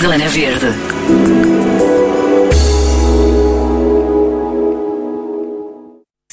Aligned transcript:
Zona 0.00 0.28
Verde. 0.30 0.66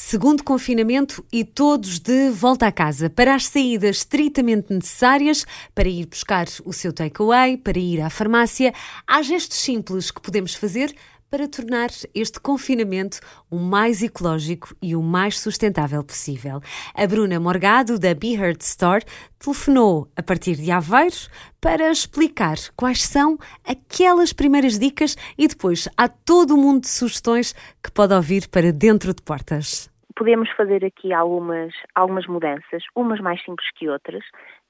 Segundo 0.00 0.42
confinamento 0.42 1.22
e 1.30 1.44
todos 1.44 1.98
de 1.98 2.30
volta 2.30 2.66
a 2.66 2.72
casa 2.72 3.10
para 3.10 3.34
as 3.34 3.44
saídas 3.44 3.98
estritamente 3.98 4.72
necessárias, 4.72 5.44
para 5.74 5.86
ir 5.86 6.06
buscar 6.06 6.46
o 6.64 6.72
seu 6.72 6.94
takeaway, 6.94 7.58
para 7.58 7.78
ir 7.78 8.00
à 8.00 8.08
farmácia, 8.08 8.72
há 9.06 9.20
gestos 9.20 9.58
simples 9.58 10.10
que 10.10 10.22
podemos 10.22 10.54
fazer 10.54 10.94
para 11.30 11.48
tornar 11.48 11.88
este 12.14 12.40
confinamento 12.40 13.20
o 13.50 13.56
mais 13.56 14.02
ecológico 14.02 14.74
e 14.82 14.96
o 14.96 15.02
mais 15.02 15.38
sustentável 15.38 16.02
possível. 16.02 16.60
A 16.94 17.06
Bruna 17.06 17.38
Morgado, 17.38 17.98
da 17.98 18.14
Be 18.14 18.34
Heard 18.34 18.60
Store, 18.60 19.04
telefonou 19.38 20.08
a 20.16 20.22
partir 20.22 20.56
de 20.56 20.70
Aveiro 20.70 21.16
para 21.60 21.90
explicar 21.90 22.56
quais 22.76 23.02
são 23.02 23.36
aquelas 23.66 24.32
primeiras 24.32 24.78
dicas 24.78 25.16
e 25.36 25.46
depois 25.46 25.88
há 25.96 26.08
todo 26.08 26.54
o 26.54 26.56
mundo 26.56 26.82
de 26.82 26.88
sugestões 26.88 27.52
que 27.82 27.90
pode 27.92 28.14
ouvir 28.14 28.48
para 28.48 28.72
dentro 28.72 29.14
de 29.14 29.22
portas. 29.22 29.90
Podemos 30.16 30.50
fazer 30.56 30.84
aqui 30.84 31.12
algumas, 31.12 31.72
algumas 31.94 32.26
mudanças, 32.26 32.82
umas 32.96 33.20
mais 33.20 33.40
simples 33.44 33.68
que 33.76 33.88
outras, 33.88 34.24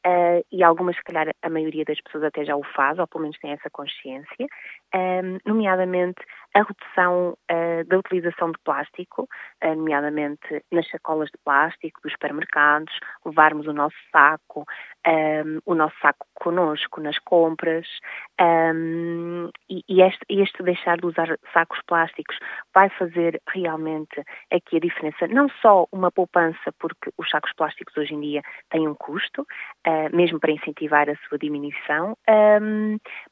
Uh, 0.06 0.46
e 0.52 0.62
algumas, 0.62 0.96
se 0.96 1.02
calhar, 1.02 1.28
a 1.42 1.50
maioria 1.50 1.84
das 1.84 2.00
pessoas 2.00 2.24
até 2.24 2.44
já 2.44 2.56
o 2.56 2.62
faz, 2.62 2.98
ou 2.98 3.06
pelo 3.06 3.22
menos 3.22 3.38
tem 3.40 3.50
essa 3.50 3.68
consciência, 3.68 4.46
um, 4.94 5.38
nomeadamente 5.44 6.22
a 6.58 6.62
redução 6.62 7.36
uh, 7.50 7.84
da 7.86 7.98
utilização 7.98 8.50
de 8.50 8.58
plástico, 8.64 9.28
uh, 9.64 9.74
nomeadamente 9.76 10.64
nas 10.72 10.88
sacolas 10.90 11.28
de 11.30 11.38
plástico 11.44 12.00
dos 12.02 12.12
supermercados, 12.12 12.92
levarmos 13.24 13.68
o 13.68 13.72
nosso 13.72 13.96
saco, 14.10 14.66
um, 15.06 15.60
o 15.64 15.74
nosso 15.74 15.94
saco 16.02 16.26
connosco 16.34 17.00
nas 17.00 17.18
compras, 17.20 17.86
um, 18.40 19.50
e, 19.70 19.84
e 19.88 20.02
este, 20.02 20.24
este, 20.28 20.62
deixar 20.62 20.98
de 20.98 21.06
usar 21.06 21.38
sacos 21.52 21.78
plásticos 21.86 22.36
vai 22.74 22.88
fazer 22.90 23.40
realmente 23.48 24.22
aqui 24.52 24.76
a 24.76 24.80
diferença, 24.80 25.28
não 25.28 25.48
só 25.62 25.86
uma 25.92 26.10
poupança, 26.10 26.72
porque 26.78 27.10
os 27.16 27.30
sacos 27.30 27.52
plásticos 27.54 27.96
hoje 27.96 28.14
em 28.14 28.20
dia 28.20 28.42
têm 28.70 28.88
um 28.88 28.94
custo, 28.94 29.42
uh, 29.42 30.16
mesmo 30.16 30.40
para 30.40 30.52
incentivar 30.52 31.08
a 31.08 31.16
sua 31.28 31.38
diminuição, 31.38 32.16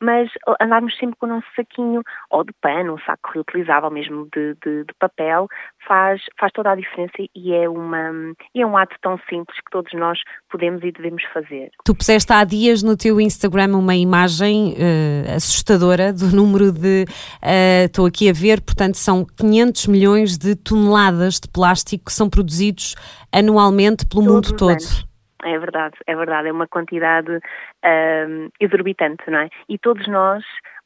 mas 0.00 0.30
andarmos 0.60 0.96
sempre 0.96 1.16
com 1.16 1.26
o 1.26 1.28
nosso 1.28 1.46
saquinho, 1.54 2.02
ou 2.30 2.44
de 2.44 2.52
pano, 2.60 2.94
um 2.94 2.98
saco 3.00 3.15
reutilizável 3.32 3.90
mesmo 3.90 4.28
de, 4.34 4.54
de, 4.64 4.84
de, 4.84 4.94
papel, 4.98 5.48
faz, 5.86 6.20
faz 6.38 6.52
toda 6.52 6.70
a 6.70 6.74
diferença 6.74 7.12
e 7.34 7.54
é, 7.54 7.68
uma, 7.68 8.10
é 8.54 8.66
um 8.66 8.76
ato 8.76 8.96
tão 9.00 9.18
simples 9.28 9.56
que 9.58 9.70
todos 9.70 9.92
nós 9.92 10.18
podemos 10.50 10.82
e 10.82 10.92
devemos 10.92 11.22
fazer. 11.32 11.70
Tu 11.84 11.94
puseste 11.94 12.32
há 12.32 12.44
dias 12.44 12.82
no 12.82 12.96
teu 12.96 13.20
Instagram 13.20 13.76
uma 13.76 13.94
imagem 13.94 14.74
uh, 14.74 15.36
assustadora 15.36 16.12
do 16.12 16.26
número 16.34 16.72
de, 16.72 17.04
uh, 17.42 17.84
estou 17.86 18.06
aqui 18.06 18.28
a 18.28 18.32
ver, 18.32 18.60
portanto 18.60 18.96
são 18.96 19.24
500 19.24 19.86
milhões 19.86 20.38
de 20.38 20.54
toneladas 20.56 21.40
de 21.40 21.48
plástico 21.48 22.06
que 22.06 22.12
são 22.12 22.28
produzidos 22.28 22.94
anualmente 23.32 24.06
pelo 24.06 24.22
Todos 24.22 24.50
mundo 24.50 24.56
todo. 24.56 24.70
Anos. 24.70 25.06
É 25.44 25.58
verdade, 25.58 25.94
é 26.06 26.16
verdade, 26.16 26.48
é 26.48 26.52
uma 26.52 26.66
quantidade 26.66 27.30
um, 27.30 28.48
exorbitante, 28.58 29.30
não 29.30 29.38
é? 29.38 29.48
E 29.68 29.78
todos 29.78 30.08
nós 30.08 30.42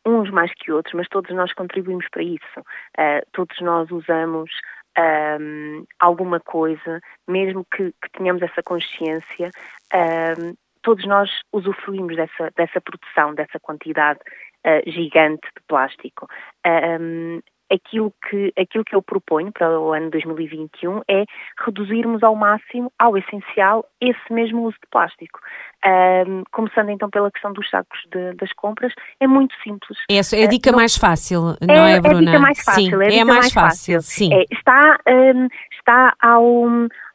uns 0.07 0.31
mais 0.31 0.53
que 0.55 0.73
outros, 0.73 0.95
mas 0.95 1.09
todos 1.09 1.35
nós 1.35 1.53
contribuímos 1.53 2.07
para 2.11 2.23
isso. 2.23 2.61
Uh, 2.99 3.25
todos 3.33 3.59
nós 3.61 3.91
usamos 3.91 4.51
um, 4.99 5.85
alguma 5.99 6.41
coisa, 6.41 7.01
mesmo 7.29 7.65
que, 7.65 7.93
que 7.93 8.11
tenhamos 8.13 8.43
essa 8.43 8.63
consciência, 8.63 9.51
um, 9.95 10.55
todos 10.83 11.07
nós 11.07 11.31
usufruímos 11.53 12.17
dessa, 12.17 12.51
dessa 12.57 12.81
produção, 12.81 13.35
dessa 13.35 13.61
quantidade 13.61 14.21
uh, 14.67 14.91
gigante 14.91 15.47
de 15.57 15.63
plástico. 15.67 16.27
Um, 16.67 17.41
aquilo 17.71 18.13
que, 18.29 18.53
aquilo 18.59 18.85
que 18.85 18.95
eu 18.95 19.03
proponho 19.03 19.53
para 19.53 19.79
o 19.79 19.93
ano 19.93 20.11
2021 20.11 21.03
é 21.09 21.25
reduzirmos 21.65 22.23
ao 22.23 22.35
máximo, 22.35 22.93
ao 22.99 23.17
essencial, 23.17 23.87
esse 24.01 24.33
mesmo 24.33 24.63
uso 24.63 24.77
de 24.83 24.89
plástico. 24.91 25.39
Um, 25.87 26.43
começando 26.51 26.91
então 26.91 27.09
pela 27.09 27.31
questão 27.31 27.53
dos 27.53 27.69
sacos 27.71 27.99
de, 28.13 28.35
das 28.35 28.53
compras, 28.53 28.93
é 29.19 29.27
muito 29.27 29.55
simples. 29.63 29.99
Essa 30.11 30.37
é 30.37 30.45
a 30.45 30.49
dica 30.49 30.71
uh, 30.71 30.77
mais 30.77 30.97
fácil, 30.97 31.57
não 31.61 31.87
é, 31.87 31.95
é 31.95 32.01
Bruna? 32.01 32.19
É 32.19 32.23
a 32.23 32.33
dica 32.33 32.39
mais 32.41 32.63
fácil. 32.63 32.99
Sim, 32.99 33.05
é 33.05 33.07
a, 33.07 33.15
é 33.15 33.21
a 33.21 33.25
mais, 33.25 33.39
mais 33.39 33.53
fácil, 33.53 33.95
fácil. 33.95 34.03
sim. 34.03 34.35
É, 34.35 34.45
está, 34.51 34.99
um, 35.09 35.49
está 35.79 36.15
ao, 36.21 36.67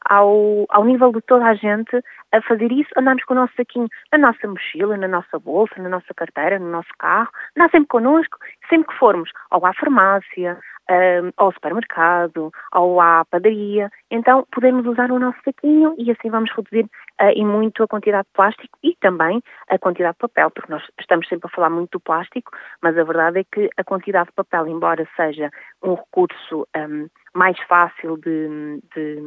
ao, 0.09 0.65
ao 0.69 0.83
nível 0.83 1.11
de 1.11 1.21
toda 1.21 1.45
a 1.45 1.53
gente 1.53 2.01
a 2.31 2.41
fazer 2.41 2.71
isso, 2.71 2.89
andamos 2.97 3.23
com 3.23 3.33
o 3.33 3.37
nosso 3.37 3.53
saquinho 3.55 3.87
na 4.11 4.17
nossa 4.17 4.47
mochila, 4.47 4.97
na 4.97 5.07
nossa 5.07 5.39
bolsa, 5.39 5.81
na 5.81 5.89
nossa 5.89 6.13
carteira, 6.13 6.59
no 6.59 6.69
nosso 6.69 6.89
carro, 6.99 7.29
andar 7.55 7.69
sempre 7.71 7.87
connosco, 7.87 8.37
sempre 8.69 8.87
que 8.87 8.99
formos 8.99 9.29
ou 9.51 9.65
à 9.65 9.73
farmácia, 9.73 10.59
um, 10.89 11.31
ao 11.37 11.51
supermercado, 11.51 12.51
ou 12.73 13.01
à 13.01 13.25
padaria. 13.25 13.89
Então, 14.11 14.45
podemos 14.51 14.85
usar 14.85 15.11
o 15.11 15.19
nosso 15.19 15.37
saquinho 15.43 15.95
e 15.97 16.11
assim 16.11 16.29
vamos 16.29 16.51
reduzir 16.51 16.85
uh, 17.21 17.31
e 17.35 17.43
muito 17.43 17.83
a 17.83 17.87
quantidade 17.87 18.27
de 18.27 18.33
plástico 18.33 18.77
e 18.83 18.95
também 18.99 19.41
a 19.69 19.77
quantidade 19.77 20.13
de 20.13 20.19
papel, 20.19 20.51
porque 20.51 20.71
nós 20.71 20.83
estamos 20.99 21.27
sempre 21.27 21.49
a 21.51 21.55
falar 21.55 21.69
muito 21.69 21.91
do 21.91 21.99
plástico, 21.99 22.51
mas 22.81 22.97
a 22.97 23.03
verdade 23.03 23.39
é 23.39 23.43
que 23.43 23.69
a 23.77 23.83
quantidade 23.83 24.27
de 24.27 24.33
papel, 24.33 24.67
embora 24.67 25.07
seja 25.15 25.49
um 25.83 25.95
recurso 25.95 26.67
um, 26.75 27.07
mais 27.33 27.59
fácil 27.67 28.17
de, 28.17 28.81
de 28.95 29.21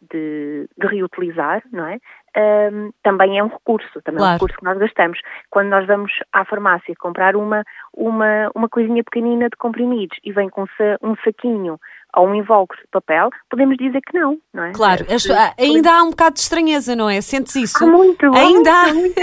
de, 0.00 0.68
de, 0.76 0.86
reutilizar, 0.86 1.62
não 1.72 1.86
é? 1.86 1.98
Um, 2.36 2.90
também 3.02 3.38
é 3.38 3.42
um 3.42 3.48
recurso, 3.48 4.00
também 4.02 4.18
claro. 4.18 4.30
é 4.30 4.34
um 4.34 4.34
recurso 4.34 4.56
que 4.58 4.64
nós 4.64 4.78
gastamos. 4.78 5.18
Quando 5.50 5.68
nós 5.68 5.86
vamos 5.86 6.12
à 6.32 6.44
farmácia 6.44 6.94
comprar 6.98 7.34
uma, 7.34 7.64
uma, 7.94 8.50
uma 8.54 8.68
coisinha 8.68 9.02
pequenina 9.02 9.48
de 9.48 9.56
comprimidos 9.56 10.16
e 10.22 10.32
vem 10.32 10.48
com 10.48 10.64
um 11.02 11.16
saquinho 11.24 11.78
ou 12.16 12.26
um 12.26 12.34
invólucro 12.34 12.78
de 12.78 12.88
papel, 12.90 13.30
podemos 13.50 13.76
dizer 13.76 14.00
que 14.00 14.18
não, 14.18 14.38
não 14.52 14.64
é? 14.64 14.72
Claro, 14.72 15.04
é, 15.08 15.62
ainda 15.62 15.92
há 15.92 16.02
um 16.02 16.10
bocado 16.10 16.34
de 16.34 16.40
estranheza, 16.40 16.96
não 16.96 17.08
é? 17.08 17.20
Sentes 17.20 17.54
isso? 17.56 17.84
Há 17.84 17.86
muito, 17.86 18.24
ainda 18.34 18.72
há. 18.72 18.94
Muito. 18.94 19.18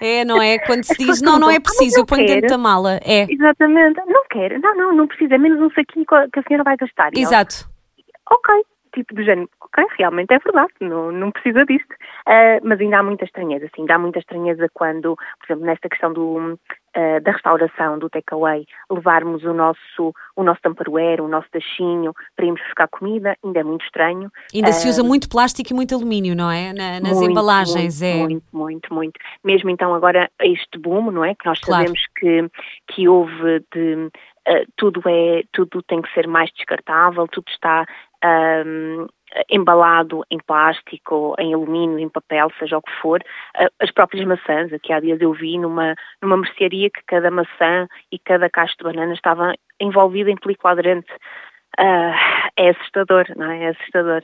É, 0.00 0.24
não 0.24 0.40
é? 0.40 0.58
Quando 0.58 0.84
se 0.84 0.94
diz, 0.96 1.20
não, 1.20 1.38
não 1.38 1.50
é 1.50 1.58
preciso, 1.58 2.00
eu 2.00 2.06
ponho 2.06 2.26
quer. 2.26 2.34
dentro 2.34 2.50
da 2.50 2.58
mala. 2.58 3.00
É. 3.04 3.26
Exatamente, 3.28 4.00
não 4.06 4.24
quero, 4.30 4.60
não, 4.60 4.76
não, 4.76 4.94
não 4.94 5.06
precisa, 5.06 5.34
é 5.34 5.38
menos 5.38 5.60
um 5.60 5.70
saquinho 5.70 6.06
que 6.06 6.38
a 6.38 6.42
senhora 6.42 6.64
vai 6.64 6.76
gastar. 6.76 7.10
Exato. 7.14 7.68
ok, 8.30 8.62
tipo 8.98 9.14
de 9.14 9.24
género, 9.24 9.48
ok, 9.60 9.84
realmente 9.96 10.34
é 10.34 10.38
verdade, 10.38 10.72
não, 10.80 11.12
não 11.12 11.30
precisa 11.30 11.64
disto. 11.64 11.92
Uh, 12.26 12.58
mas 12.62 12.80
ainda 12.80 12.98
há 12.98 13.02
muita 13.02 13.24
estranheza, 13.24 13.66
sim, 13.74 13.82
ainda 13.82 13.94
há 13.94 13.98
muita 13.98 14.18
estranheza 14.18 14.68
quando, 14.74 15.14
por 15.14 15.46
exemplo, 15.46 15.64
nesta 15.64 15.88
questão 15.88 16.12
do, 16.12 16.58
uh, 16.96 17.20
da 17.22 17.32
restauração, 17.32 17.98
do 17.98 18.10
takeaway, 18.10 18.66
levarmos 18.90 19.44
o 19.44 19.54
nosso, 19.54 20.14
o 20.34 20.42
nosso 20.42 20.60
tamparware, 20.60 21.20
o 21.20 21.28
nosso 21.28 21.48
tachinho 21.50 22.12
para 22.34 22.46
irmos 22.46 22.60
buscar 22.62 22.88
comida, 22.88 23.36
ainda 23.44 23.60
é 23.60 23.64
muito 23.64 23.84
estranho. 23.84 24.30
Ainda 24.52 24.70
uh, 24.70 24.72
se 24.72 24.88
usa 24.88 25.02
muito 25.02 25.28
plástico 25.28 25.72
e 25.72 25.74
muito 25.74 25.94
alumínio, 25.94 26.34
não 26.34 26.50
é? 26.50 26.72
Na, 26.72 27.00
nas 27.00 27.12
muito, 27.12 27.30
embalagens, 27.30 28.00
muito, 28.00 28.04
é. 28.04 28.22
Muito, 28.22 28.44
muito, 28.52 28.94
muito. 28.94 29.20
Mesmo 29.44 29.70
então 29.70 29.94
agora 29.94 30.28
este 30.42 30.78
boom, 30.78 31.10
não 31.10 31.24
é? 31.24 31.34
Que 31.34 31.46
nós 31.46 31.60
claro. 31.60 31.84
sabemos 31.84 32.06
que, 32.16 32.50
que 32.88 33.08
houve 33.08 33.64
de 33.72 34.10
Uh, 34.48 34.64
tudo 34.76 35.02
é 35.06 35.42
tudo 35.52 35.82
tem 35.82 36.00
que 36.00 36.10
ser 36.14 36.26
mais 36.26 36.50
descartável, 36.52 37.28
tudo 37.28 37.44
está 37.50 37.84
um, 38.24 39.06
embalado 39.50 40.24
em 40.30 40.38
plástico, 40.38 41.34
em 41.38 41.52
alumínio, 41.52 41.98
em 41.98 42.08
papel, 42.08 42.50
seja 42.58 42.78
o 42.78 42.82
que 42.82 42.92
for, 43.00 43.22
as 43.80 43.90
próprias 43.90 44.26
maçãs. 44.26 44.72
Aqui 44.72 44.92
há 44.92 45.00
dias 45.00 45.20
eu 45.20 45.32
vi 45.32 45.58
numa, 45.58 45.94
numa 46.22 46.36
mercearia 46.36 46.90
que 46.90 47.02
cada 47.06 47.30
maçã 47.30 47.86
e 48.10 48.18
cada 48.18 48.48
caixa 48.48 48.74
de 48.78 48.84
banana 48.84 49.12
estava 49.12 49.54
envolvida 49.80 50.30
em 50.30 50.36
película 50.36 50.72
aderente. 50.72 51.12
Uh, 51.78 52.12
é 52.56 52.70
assustador, 52.70 53.24
não 53.36 53.52
é? 53.52 53.64
É 53.64 53.68
assustador. 53.68 54.22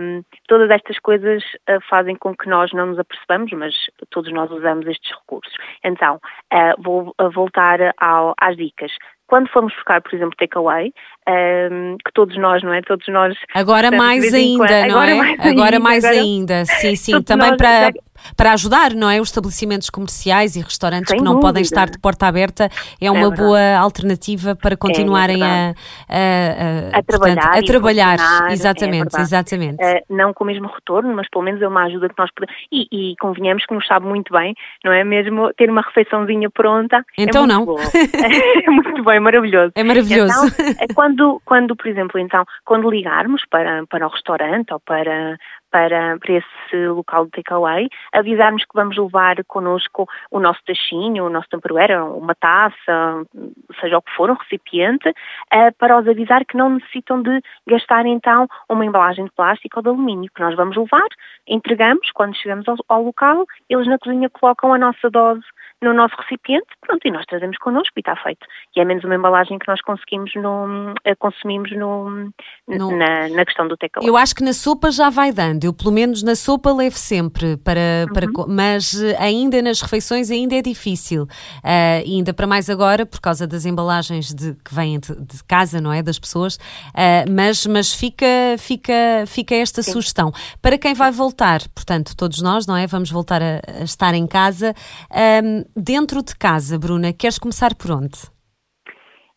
Um, 0.00 0.22
todas 0.46 0.70
estas 0.70 0.96
coisas 1.00 1.42
uh, 1.68 1.80
fazem 1.88 2.14
com 2.14 2.36
que 2.36 2.48
nós 2.48 2.72
não 2.72 2.86
nos 2.86 3.00
apercebamos, 3.00 3.50
mas 3.52 3.74
todos 4.10 4.32
nós 4.32 4.48
usamos 4.52 4.86
estes 4.86 5.10
recursos. 5.10 5.52
Então, 5.82 6.20
uh, 6.54 6.80
vou 6.80 7.12
voltar 7.32 7.80
ao, 7.98 8.32
às 8.40 8.56
dicas 8.56 8.92
quando 9.28 9.48
formos 9.50 9.72
buscar, 9.74 10.00
por 10.00 10.14
exemplo, 10.14 10.34
takeaway, 10.36 10.92
um, 11.28 11.96
que 12.04 12.12
todos 12.14 12.36
nós, 12.38 12.62
não 12.62 12.72
é? 12.72 12.80
Todos 12.82 13.06
nós. 13.08 13.36
Agora 13.54 13.90
mais 13.90 14.32
ainda, 14.32 14.86
não 14.86 14.98
agora 14.98 15.10
é? 15.10 15.14
Mais 15.14 15.40
agora 15.40 15.76
ainda, 15.76 15.80
mais 15.80 16.04
agora... 16.04 16.20
ainda, 16.20 16.64
sim, 16.64 16.96
sim. 16.96 17.22
Também 17.22 17.56
para, 17.56 17.92
para 18.36 18.52
ajudar, 18.52 18.94
não 18.94 19.10
é? 19.10 19.20
Os 19.20 19.28
estabelecimentos 19.28 19.90
comerciais 19.90 20.56
e 20.56 20.60
restaurantes 20.60 21.10
Sem 21.10 21.18
que 21.18 21.24
não 21.24 21.34
dúvida. 21.34 21.48
podem 21.48 21.62
estar 21.62 21.90
de 21.90 21.98
porta 21.98 22.26
aberta 22.26 22.70
é 23.00 23.10
uma 23.10 23.26
é 23.26 23.36
boa 23.36 23.76
alternativa 23.76 24.56
para 24.56 24.76
continuarem 24.76 25.42
é 25.42 25.74
a, 26.08 26.96
a, 26.96 26.98
a, 26.98 27.02
trabalhar. 27.02 27.34
Portanto, 27.34 27.58
a 27.58 27.66
trabalhar. 27.66 28.18
É 28.48 28.52
exatamente, 28.52 29.20
exatamente. 29.20 29.84
Uh, 29.84 30.02
não 30.08 30.32
com 30.32 30.44
o 30.44 30.46
mesmo 30.46 30.66
retorno, 30.68 31.14
mas 31.14 31.28
pelo 31.28 31.44
menos 31.44 31.60
é 31.60 31.68
uma 31.68 31.84
ajuda 31.84 32.08
que 32.08 32.14
nós 32.18 32.30
podemos. 32.32 32.56
E, 32.72 32.86
e 32.90 33.16
convenhamos 33.16 33.66
que 33.66 33.74
nos 33.74 33.86
sabe 33.86 34.06
muito 34.06 34.32
bem, 34.32 34.54
não 34.82 34.92
é? 34.92 35.04
Mesmo 35.04 35.52
ter 35.54 35.70
uma 35.70 35.82
refeiçãozinha 35.82 36.48
pronta. 36.50 37.04
Então 37.18 37.44
é 37.44 37.46
não. 37.46 37.66
é 38.64 38.70
muito 38.70 39.02
bom, 39.02 39.17
é 39.18 39.20
maravilhoso. 39.20 39.72
É 39.74 39.84
maravilhoso. 39.84 40.46
Então, 40.58 40.86
quando, 40.94 41.42
quando, 41.44 41.76
por 41.76 41.86
exemplo, 41.86 42.18
então, 42.18 42.44
quando 42.64 42.90
ligarmos 42.90 43.42
para, 43.50 43.86
para 43.86 44.06
o 44.06 44.10
restaurante 44.10 44.72
ou 44.72 44.80
para, 44.80 45.38
para, 45.70 46.18
para 46.18 46.34
esse 46.34 46.86
local 46.88 47.26
de 47.26 47.30
takeaway, 47.32 47.88
avisarmos 48.12 48.64
que 48.64 48.74
vamos 48.74 48.96
levar 48.96 49.36
connosco 49.46 50.08
o 50.30 50.40
nosso 50.40 50.60
tachinho, 50.66 51.26
o 51.26 51.30
nosso 51.30 51.48
temperoeira, 51.48 52.04
uma 52.04 52.34
taça, 52.34 53.24
seja 53.80 53.98
o 53.98 54.02
que 54.02 54.12
for, 54.12 54.30
um 54.30 54.34
recipiente, 54.34 55.08
uh, 55.08 55.72
para 55.78 55.98
os 55.98 56.08
avisar 56.08 56.44
que 56.44 56.56
não 56.56 56.70
necessitam 56.70 57.22
de 57.22 57.40
gastar 57.66 58.06
então 58.06 58.46
uma 58.68 58.84
embalagem 58.84 59.24
de 59.24 59.32
plástico 59.32 59.78
ou 59.78 59.82
de 59.82 59.88
alumínio, 59.88 60.30
que 60.34 60.40
nós 60.40 60.54
vamos 60.56 60.76
levar, 60.76 61.08
entregamos, 61.46 62.10
quando 62.12 62.36
chegamos 62.36 62.66
ao, 62.68 62.76
ao 62.88 63.02
local, 63.02 63.46
eles 63.68 63.86
na 63.86 63.98
cozinha 63.98 64.28
colocam 64.30 64.72
a 64.72 64.78
nossa 64.78 65.10
dose 65.10 65.44
no 65.80 65.94
nosso 65.94 66.14
recipiente, 66.16 66.66
pronto, 66.80 67.06
e 67.06 67.10
nós 67.10 67.24
trazemos 67.26 67.56
connosco 67.58 67.92
e 67.96 68.00
está 68.00 68.16
feito. 68.16 68.44
E 68.74 68.80
é 68.80 68.84
menos 68.84 69.04
uma 69.04 69.14
embalagem 69.14 69.58
que 69.58 69.68
nós 69.68 69.80
conseguimos 69.80 70.34
no, 70.34 70.92
eh, 71.04 71.14
consumimos 71.14 71.70
no, 71.72 72.32
no, 72.66 72.96
na, 72.96 73.28
na 73.28 73.44
questão 73.44 73.68
do 73.68 73.76
takeaway. 73.76 74.08
Eu 74.08 74.16
acho 74.16 74.34
que 74.34 74.42
na 74.42 74.52
sopa 74.52 74.90
já 74.90 75.08
vai 75.08 75.32
dando, 75.32 75.57
eu 75.66 75.72
pelo 75.72 75.92
menos 75.92 76.22
na 76.22 76.34
sopa 76.34 76.72
levo 76.72 76.98
sempre, 76.98 77.56
para, 77.58 78.06
para, 78.12 78.26
uhum. 78.26 78.46
mas 78.48 78.94
eh, 78.94 79.16
ainda 79.18 79.60
nas 79.62 79.80
refeições 79.80 80.30
ainda 80.30 80.54
é 80.54 80.62
difícil, 80.62 81.24
uh, 81.24 81.28
ainda 82.04 82.32
para 82.32 82.46
mais 82.46 82.68
agora 82.70 83.04
por 83.04 83.20
causa 83.20 83.46
das 83.46 83.64
embalagens 83.64 84.32
de, 84.32 84.54
que 84.64 84.74
vêm 84.74 84.98
de, 84.98 85.14
de 85.14 85.44
casa, 85.44 85.80
não 85.80 85.92
é, 85.92 86.02
das 86.02 86.18
pessoas, 86.18 86.56
uh, 86.56 87.30
mas, 87.30 87.66
mas 87.66 87.92
fica, 87.92 88.26
fica, 88.58 88.92
fica 89.26 89.54
esta 89.54 89.82
Sim. 89.82 89.92
sugestão. 89.92 90.32
Para 90.60 90.78
quem 90.78 90.94
vai 90.94 91.10
voltar, 91.10 91.66
portanto, 91.74 92.14
todos 92.16 92.40
nós, 92.40 92.66
não 92.66 92.76
é, 92.76 92.86
vamos 92.86 93.10
voltar 93.10 93.42
a, 93.42 93.60
a 93.80 93.84
estar 93.84 94.14
em 94.14 94.26
casa, 94.26 94.74
um, 95.44 95.64
dentro 95.76 96.22
de 96.22 96.34
casa, 96.36 96.78
Bruna, 96.78 97.12
queres 97.12 97.38
começar 97.38 97.74
por 97.74 97.90
onde? 97.90 98.18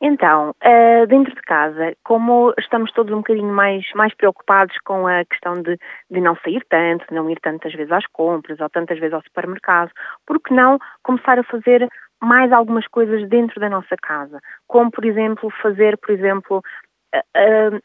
Então, 0.04 0.50
uh, 0.50 1.06
dentro 1.06 1.36
de 1.36 1.42
casa, 1.44 1.96
como 2.04 2.52
estamos 2.58 2.92
todos 2.92 3.14
um 3.14 3.18
bocadinho 3.18 3.54
mais, 3.54 3.86
mais 3.94 4.12
preocupados 4.16 4.76
com 4.84 5.06
a 5.06 5.24
questão 5.26 5.62
de, 5.62 5.78
de 6.10 6.20
não 6.20 6.36
sair 6.38 6.66
tanto, 6.68 7.06
de 7.08 7.14
não 7.14 7.30
ir 7.30 7.40
tantas 7.40 7.72
vezes 7.72 7.92
às 7.92 8.08
compras 8.08 8.60
ou 8.60 8.68
tantas 8.68 8.98
vezes 8.98 9.14
ao 9.14 9.22
supermercado, 9.22 9.92
por 10.26 10.42
que 10.42 10.56
não 10.56 10.80
começar 11.04 11.38
a 11.38 11.44
fazer 11.44 11.88
mais 12.20 12.52
algumas 12.52 12.88
coisas 12.88 13.30
dentro 13.30 13.60
da 13.60 13.70
nossa 13.70 13.96
casa? 14.02 14.40
Como, 14.68 14.90
por 14.90 15.06
exemplo, 15.06 15.52
fazer, 15.62 15.96
por 16.00 16.10
exemplo, 16.10 16.64
a, 17.14 17.22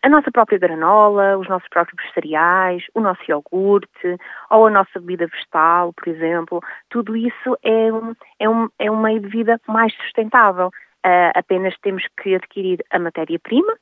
a, 0.02 0.08
nossa 0.08 0.30
própria 0.30 0.58
granola, 0.58 1.36
os 1.36 1.48
nossos 1.48 1.68
próprios 1.68 2.00
cereais, 2.14 2.82
o 2.94 3.00
nosso 3.00 3.20
iogurte 3.28 4.16
ou 4.50 4.66
a 4.66 4.70
nossa 4.70 5.00
bebida 5.00 5.26
vegetal, 5.26 5.92
por 5.92 6.08
exemplo, 6.08 6.62
tudo 6.88 7.14
isso 7.14 7.58
é 7.62 7.92
um, 7.92 8.14
é 8.38 8.48
um, 8.48 8.68
é 8.78 8.90
um 8.90 9.00
meio 9.00 9.20
de 9.20 9.28
vida 9.28 9.60
mais 9.68 9.92
sustentável. 9.96 10.70
Uh, 11.06 11.30
apenas 11.34 11.72
temos 11.82 12.02
que 12.20 12.34
adquirir 12.34 12.84
a 12.90 12.98
matéria-prima 12.98 13.72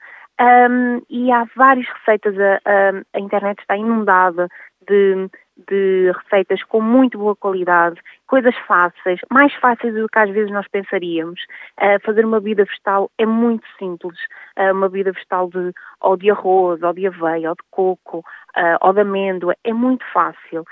um, 0.40 1.00
e 1.08 1.30
há 1.30 1.46
várias 1.56 1.86
receitas, 1.88 2.34
a, 2.38 2.60
a, 2.64 3.02
a 3.14 3.20
internet 3.20 3.60
está 3.60 3.76
inundada 3.76 4.48
de, 4.86 5.30
de 5.68 6.12
receitas 6.12 6.62
com 6.64 6.80
muito 6.80 7.16
boa 7.16 7.36
qualidade, 7.36 8.00
coisas 8.26 8.54
fáceis, 8.66 9.20
mais 9.30 9.54
fáceis 9.54 9.94
do 9.94 10.08
que 10.08 10.18
às 10.18 10.30
vezes 10.30 10.50
nós 10.50 10.66
pensaríamos. 10.68 11.40
Uh, 11.80 12.04
fazer 12.04 12.24
uma 12.24 12.40
bebida 12.40 12.64
vegetal 12.64 13.10
é 13.16 13.24
muito 13.24 13.64
simples. 13.78 14.18
Uh, 14.58 14.72
uma 14.72 14.88
bebida 14.88 15.12
vegetal 15.12 15.48
de, 15.48 15.72
ou 16.00 16.16
de 16.16 16.30
arroz, 16.30 16.82
ou 16.82 16.92
de 16.92 17.06
aveia, 17.06 17.50
ou 17.50 17.54
de 17.54 17.62
coco, 17.70 18.24
uh, 18.56 18.78
ou 18.80 18.92
de 18.92 19.00
amêndoa, 19.00 19.54
é 19.64 19.72
muito 19.72 20.04
fácil. 20.12 20.64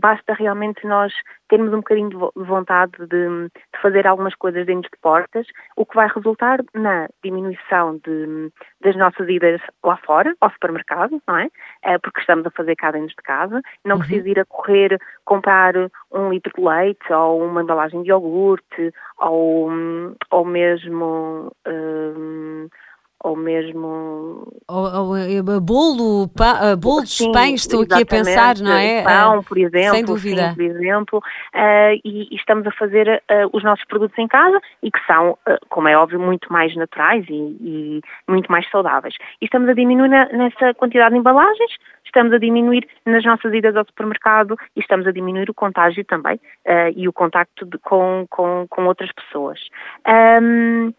basta 0.00 0.34
realmente 0.34 0.86
nós 0.86 1.12
termos 1.48 1.72
um 1.72 1.78
bocadinho 1.78 2.10
de 2.10 2.44
vontade 2.44 2.92
de, 2.98 3.06
de, 3.08 3.80
fazer 3.80 4.06
algumas 4.06 4.34
coisas 4.34 4.66
dentro 4.66 4.90
de 4.90 4.98
portas, 5.00 5.46
o 5.76 5.84
que 5.84 5.94
vai 5.94 6.08
resultar 6.08 6.60
na 6.74 7.08
diminuição 7.22 7.98
de, 8.04 8.50
das 8.80 8.96
nossas 8.96 9.28
idas 9.28 9.60
lá 9.82 9.96
fora, 9.98 10.34
ao 10.40 10.50
supermercado, 10.50 11.20
não 11.26 11.36
é? 11.38 11.48
porque 11.98 12.20
estamos 12.20 12.46
a 12.46 12.50
fazer 12.50 12.76
cá 12.76 12.90
dentro 12.90 13.08
de 13.08 13.22
casa. 13.22 13.60
Não 13.84 13.96
uhum. 13.96 14.02
precisa 14.02 14.28
ir 14.28 14.40
a 14.40 14.44
correr 14.44 14.98
comprar 15.24 15.74
um 16.10 16.30
litro 16.30 16.52
de 16.56 16.62
leite 16.62 17.12
ou 17.12 17.44
uma 17.44 17.62
embalagem 17.62 18.02
de 18.02 18.08
iogurte 18.08 18.92
ou, 19.18 19.70
ou 20.30 20.44
mesmo 20.44 21.52
um, 21.66 22.68
ou 23.22 23.36
mesmo 23.36 24.46
ou, 24.68 24.94
ou, 24.94 25.16
eh, 25.16 25.42
bolo, 25.60 26.28
pa, 26.28 26.74
bolo 26.76 27.04
de 27.04 27.32
pães, 27.32 27.62
estou 27.62 27.82
aqui 27.82 28.02
a 28.02 28.06
pensar, 28.06 28.56
não 28.58 28.72
é? 28.72 29.02
Pão, 29.02 29.42
por 29.42 29.58
exemplo, 29.58 29.94
sem 29.94 30.04
dúvida. 30.04 30.50
Sim, 30.50 30.54
por 30.54 30.62
exemplo, 30.62 31.18
uh, 31.18 32.00
e, 32.04 32.28
e, 32.30 32.36
estamos 32.36 32.66
a 32.66 32.72
fazer 32.72 33.22
uh, 33.30 33.48
os 33.52 33.62
nossos 33.62 33.84
produtos 33.86 34.18
em 34.18 34.26
casa 34.26 34.60
e 34.82 34.90
que 34.90 34.98
são, 35.06 35.32
uh, 35.32 35.58
como 35.68 35.88
é 35.88 35.96
óbvio, 35.96 36.18
muito 36.18 36.52
mais 36.52 36.74
naturais 36.74 37.24
e, 37.28 37.32
e, 37.32 38.00
muito 38.28 38.50
mais 38.50 38.68
saudáveis. 38.70 39.14
E 39.40 39.44
estamos 39.44 39.68
a 39.68 39.74
diminuir 39.74 40.08
na, 40.08 40.26
nessa 40.26 40.74
quantidade 40.74 41.12
de 41.12 41.18
embalagens, 41.18 41.76
estamos 42.04 42.32
a 42.32 42.38
diminuir 42.38 42.86
nas 43.06 43.24
nossas 43.24 43.54
idas 43.54 43.76
ao 43.76 43.86
supermercado 43.86 44.56
e 44.76 44.80
estamos 44.80 45.06
a 45.06 45.12
diminuir 45.12 45.48
o 45.48 45.54
contágio 45.54 46.04
também 46.04 46.38
e 46.94 47.08
o 47.08 47.12
contacto 47.12 47.64
de, 47.64 47.78
com, 47.78 48.26
com, 48.28 48.66
com 48.68 48.84
outras 48.84 49.10
pessoas. 49.12 49.58
Um, 50.06 50.92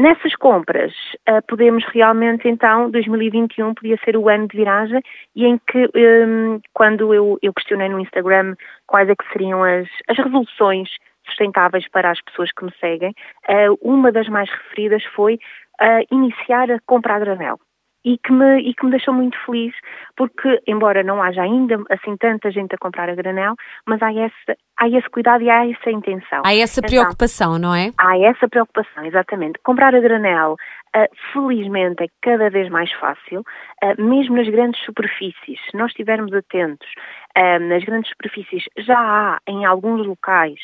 Nessas 0.00 0.34
compras, 0.34 0.94
uh, 1.28 1.46
podemos 1.46 1.84
realmente, 1.92 2.48
então, 2.48 2.90
2021 2.90 3.74
podia 3.74 3.98
ser 4.02 4.16
o 4.16 4.30
ano 4.30 4.48
de 4.48 4.56
viragem 4.56 5.02
e 5.36 5.44
em 5.44 5.58
que, 5.58 5.90
um, 5.94 6.58
quando 6.72 7.12
eu, 7.12 7.38
eu, 7.42 7.52
questionei 7.52 7.90
no 7.90 8.00
Instagram 8.00 8.54
quais 8.86 9.10
é 9.10 9.14
que 9.14 9.30
seriam 9.30 9.62
as, 9.62 9.86
as 10.08 10.16
resoluções 10.16 10.88
sustentáveis 11.26 11.86
para 11.90 12.10
as 12.10 12.22
pessoas 12.22 12.50
que 12.50 12.64
me 12.64 12.72
seguem, 12.80 13.10
uh, 13.10 13.78
uma 13.82 14.10
das 14.10 14.26
mais 14.26 14.48
referidas 14.48 15.04
foi 15.14 15.34
uh, 15.34 16.02
iniciar 16.10 16.70
a 16.70 16.80
compra 16.86 17.16
a 17.16 17.18
granel 17.18 17.60
e 18.04 18.16
que, 18.18 18.32
me, 18.32 18.60
e 18.60 18.74
que 18.74 18.84
me 18.84 18.90
deixou 18.90 19.12
muito 19.12 19.36
feliz, 19.44 19.74
porque, 20.16 20.60
embora 20.66 21.02
não 21.02 21.22
haja 21.22 21.42
ainda 21.42 21.78
assim 21.90 22.16
tanta 22.16 22.50
gente 22.50 22.74
a 22.74 22.78
comprar 22.78 23.08
a 23.08 23.14
granel, 23.14 23.54
mas 23.86 24.00
há 24.02 24.12
esse, 24.12 24.58
há 24.78 24.88
esse 24.88 25.08
cuidado 25.10 25.42
e 25.42 25.50
há 25.50 25.68
essa 25.68 25.90
intenção. 25.90 26.42
Há 26.44 26.54
essa 26.54 26.80
então, 26.80 26.90
preocupação, 26.90 27.56
então, 27.56 27.70
não 27.70 27.74
é? 27.74 27.92
Há 27.98 28.18
essa 28.18 28.48
preocupação, 28.48 29.04
exatamente. 29.04 29.58
Comprar 29.62 29.94
a 29.94 30.00
granel, 30.00 30.56
uh, 30.96 31.16
felizmente, 31.32 32.04
é 32.04 32.06
cada 32.22 32.48
vez 32.48 32.70
mais 32.70 32.90
fácil, 32.92 33.40
uh, 33.40 34.02
mesmo 34.02 34.36
nas 34.36 34.48
grandes 34.48 34.82
superfícies. 34.84 35.58
Se 35.70 35.76
nós 35.76 35.90
estivermos 35.90 36.32
atentos, 36.32 36.88
uh, 37.36 37.58
nas 37.68 37.84
grandes 37.84 38.10
superfícies 38.10 38.64
já 38.78 38.98
há 38.98 39.38
em 39.46 39.66
alguns 39.66 40.06
locais 40.06 40.58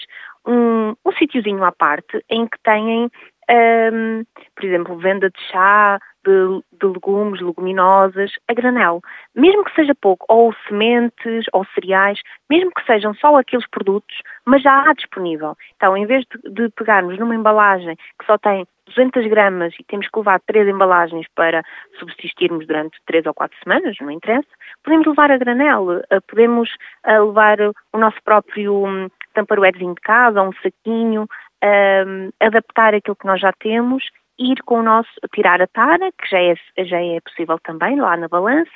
um, 0.46 0.94
um 1.04 1.12
sítiozinho 1.18 1.64
à 1.64 1.72
parte 1.72 2.24
em 2.30 2.46
que 2.46 2.58
têm 2.62 3.10
um, 3.50 4.24
por 4.54 4.64
exemplo, 4.64 4.96
venda 4.98 5.30
de 5.30 5.40
chá, 5.50 5.98
de, 6.24 6.62
de, 6.80 6.86
legumes, 6.86 7.40
leguminosas, 7.40 8.32
a 8.48 8.54
granel. 8.54 9.00
Mesmo 9.34 9.64
que 9.64 9.74
seja 9.74 9.94
pouco, 9.94 10.26
ou 10.28 10.54
sementes, 10.68 11.46
ou 11.52 11.64
cereais, 11.74 12.20
mesmo 12.50 12.72
que 12.72 12.84
sejam 12.84 13.14
só 13.14 13.36
aqueles 13.36 13.66
produtos, 13.68 14.16
mas 14.44 14.62
já 14.62 14.82
há 14.82 14.92
disponível. 14.92 15.56
Então, 15.76 15.96
em 15.96 16.06
vez 16.06 16.24
de, 16.24 16.50
de 16.52 16.68
pegarmos 16.70 17.18
numa 17.18 17.34
embalagem 17.34 17.96
que 18.18 18.26
só 18.26 18.36
tem 18.36 18.66
200 18.86 19.26
gramas 19.26 19.74
e 19.78 19.84
temos 19.84 20.08
que 20.08 20.18
levar 20.18 20.40
três 20.46 20.68
embalagens 20.68 21.26
para 21.34 21.62
subsistirmos 21.98 22.66
durante 22.66 22.98
três 23.06 23.26
ou 23.26 23.34
quatro 23.34 23.56
semanas, 23.62 23.96
não 24.00 24.10
interessa, 24.10 24.46
podemos 24.84 25.06
levar 25.06 25.30
a 25.30 25.38
granel, 25.38 26.02
eh, 26.10 26.20
podemos 26.20 26.70
eh, 27.04 27.18
levar 27.18 27.58
o 27.60 27.98
nosso 27.98 28.22
próprio 28.24 28.86
hum, 28.86 29.08
tamparoezinho 29.34 29.94
de 29.94 30.00
casa, 30.00 30.42
um 30.42 30.52
saquinho, 30.62 31.26
um, 31.64 32.30
adaptar 32.40 32.94
aquilo 32.94 33.16
que 33.16 33.26
nós 33.26 33.40
já 33.40 33.52
temos, 33.52 34.04
ir 34.38 34.62
com 34.64 34.80
o 34.80 34.82
nosso, 34.82 35.10
tirar 35.34 35.62
a 35.62 35.66
tara, 35.66 36.10
que 36.12 36.28
já 36.28 36.38
é, 36.38 36.54
já 36.84 37.00
é 37.00 37.20
possível 37.20 37.58
também 37.60 37.98
lá 37.98 38.16
na 38.16 38.28
balança, 38.28 38.70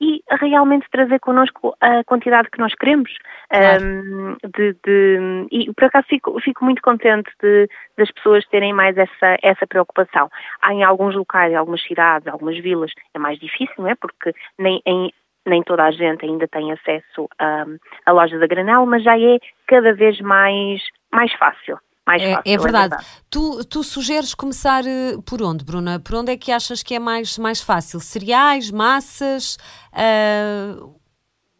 e 0.00 0.22
realmente 0.40 0.86
trazer 0.90 1.20
connosco 1.20 1.76
a 1.80 2.02
quantidade 2.04 2.50
que 2.50 2.58
nós 2.58 2.74
queremos. 2.74 3.12
Claro. 3.50 3.84
Um, 3.84 4.36
de, 4.56 4.76
de, 4.84 5.46
e 5.50 5.72
por 5.74 5.84
acaso 5.84 6.06
fico, 6.08 6.40
fico 6.40 6.64
muito 6.64 6.80
contente 6.82 7.30
de, 7.42 7.68
das 7.96 8.10
pessoas 8.10 8.46
terem 8.46 8.72
mais 8.72 8.96
essa, 8.96 9.36
essa 9.42 9.66
preocupação. 9.66 10.30
Há 10.62 10.72
em 10.72 10.82
alguns 10.82 11.14
locais, 11.14 11.52
em 11.52 11.56
algumas 11.56 11.82
cidades, 11.82 12.26
algumas 12.26 12.58
vilas, 12.58 12.90
é 13.14 13.18
mais 13.18 13.38
difícil, 13.38 13.74
não 13.78 13.88
é? 13.88 13.94
Porque 13.94 14.32
nem 14.58 14.80
em, 14.86 15.12
nem 15.46 15.62
toda 15.62 15.84
a 15.84 15.90
gente 15.90 16.24
ainda 16.24 16.48
tem 16.48 16.72
acesso 16.72 17.28
a, 17.38 17.66
a 18.06 18.12
loja 18.12 18.38
da 18.38 18.46
Granel, 18.46 18.86
mas 18.86 19.02
já 19.02 19.18
é 19.18 19.38
cada 19.66 19.92
vez 19.92 20.20
mais, 20.20 20.80
mais 21.12 21.32
fácil. 21.34 21.78
Mais 22.06 22.20
é, 22.20 22.34
fácil, 22.34 22.52
é, 22.52 22.58
verdade. 22.58 22.94
É 22.94 22.96
verdade. 22.96 23.06
Tu, 23.30 23.64
tu 23.64 23.84
sugeres 23.84 24.34
começar 24.34 24.84
eh, 24.86 25.16
por 25.24 25.40
onde, 25.40 25.64
Bruna? 25.64 26.00
Por 26.00 26.16
onde 26.16 26.32
é 26.32 26.36
que 26.36 26.50
achas 26.50 26.82
que 26.82 26.94
é 26.94 26.98
mais, 26.98 27.38
mais 27.38 27.60
fácil? 27.60 28.00
Cereais, 28.00 28.72
massas, 28.72 29.56
uh, 29.92 30.94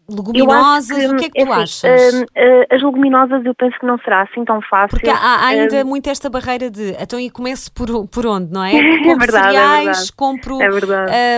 leguminosas? 0.09 0.99
Que, 0.99 1.07
o 1.07 1.17
que 1.17 1.25
é 1.27 1.31
que 1.31 1.45
tu 1.45 1.53
assim, 1.53 1.63
achas? 1.63 2.15
Uh, 2.15 2.23
uh, 2.25 2.67
as 2.71 2.83
leguminosas 2.83 3.45
eu 3.47 3.55
penso 3.55 3.79
que 3.79 3.87
não 3.87 3.97
será 3.99 4.23
assim 4.23 4.45
tão 4.45 4.61
fácil. 4.63 4.99
Porque 4.99 5.11
há, 5.11 5.17
há 5.17 5.47
ainda 5.47 5.85
muito 5.85 6.11
esta 6.11 6.29
barreira 6.29 6.69
de 6.69 6.97
então 7.01 7.21
e 7.21 7.31
começo 7.31 7.73
por, 7.73 8.09
por 8.09 8.27
onde, 8.27 8.53
não 8.53 8.65
é? 8.65 8.73
Compro 9.05 9.13
é 9.13 9.19
verdade, 9.19 9.55
cereais, 9.55 10.09
é 10.09 10.13
compro 10.17 10.59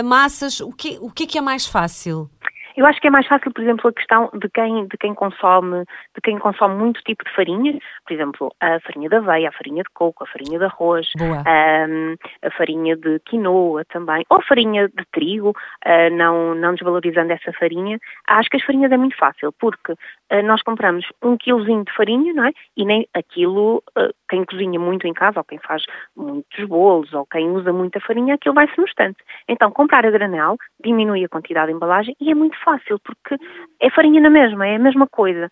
massas, 0.03 0.59
o 0.61 0.71
que, 0.71 0.97
o 0.99 1.11
que 1.11 1.23
é 1.23 1.27
que 1.27 1.37
é 1.37 1.41
mais 1.41 1.67
fácil? 1.67 2.27
Eu 2.75 2.85
acho 2.85 2.99
que 2.99 3.07
é 3.07 3.09
mais 3.09 3.25
fácil, 3.27 3.51
por 3.51 3.61
exemplo, 3.61 3.89
a 3.89 3.93
questão 3.93 4.29
de 4.33 4.49
quem, 4.49 4.85
de 4.87 4.97
quem 4.97 5.13
consome, 5.13 5.85
de 6.13 6.21
quem 6.21 6.37
consome 6.37 6.75
muito 6.75 7.01
tipo 7.03 7.23
de 7.23 7.33
farinha, 7.33 7.79
por 8.05 8.13
exemplo, 8.13 8.55
a 8.59 8.79
farinha 8.81 9.09
de 9.09 9.15
aveia, 9.15 9.49
a 9.49 9.51
farinha 9.51 9.83
de 9.83 9.89
coco, 9.93 10.23
a 10.23 10.27
farinha 10.27 10.59
de 10.59 10.65
arroz, 10.65 11.07
um, 11.19 12.15
a 12.41 12.51
farinha 12.51 12.95
de 12.97 13.19
quinoa 13.19 13.85
também, 13.85 14.25
ou 14.29 14.39
a 14.39 14.43
farinha 14.43 14.89
de 14.89 15.05
trigo, 15.11 15.49
uh, 15.49 16.15
não, 16.15 16.53
não 16.55 16.73
desvalorizando 16.73 17.31
essa 17.31 17.53
farinha. 17.53 17.97
Acho 18.27 18.49
que 18.49 18.57
as 18.57 18.63
farinhas 18.63 18.91
é 18.91 18.97
muito 18.97 19.17
fácil, 19.17 19.53
porque 19.53 19.93
uh, 19.93 20.43
nós 20.43 20.61
compramos 20.61 21.05
um 21.23 21.37
quilozinho 21.37 21.85
de 21.85 21.93
farinha, 21.93 22.33
não 22.33 22.45
é? 22.45 22.51
E 22.75 22.85
nem 22.85 23.07
aquilo, 23.13 23.81
uh, 23.97 24.13
quem 24.29 24.43
cozinha 24.43 24.79
muito 24.79 25.07
em 25.07 25.13
casa, 25.13 25.39
ou 25.39 25.43
quem 25.45 25.59
faz 25.59 25.83
muitos 26.15 26.65
bolos, 26.65 27.13
ou 27.13 27.25
quem 27.25 27.49
usa 27.51 27.71
muita 27.71 27.99
farinha, 28.01 28.35
aquilo 28.35 28.55
vai-se 28.55 28.77
no 28.77 28.83
instante. 28.83 29.17
Então, 29.47 29.71
comprar 29.71 30.05
a 30.05 30.11
granel 30.11 30.57
diminui 30.83 31.23
a 31.23 31.29
quantidade 31.29 31.67
de 31.67 31.73
embalagem 31.73 32.15
e 32.19 32.31
é 32.31 32.35
muito 32.35 32.57
fácil, 32.65 32.99
porque 32.99 33.37
é 33.79 33.89
farinha 33.91 34.19
na 34.19 34.29
mesma, 34.29 34.67
é 34.67 34.75
a 34.75 34.79
mesma 34.79 35.07
coisa. 35.07 35.47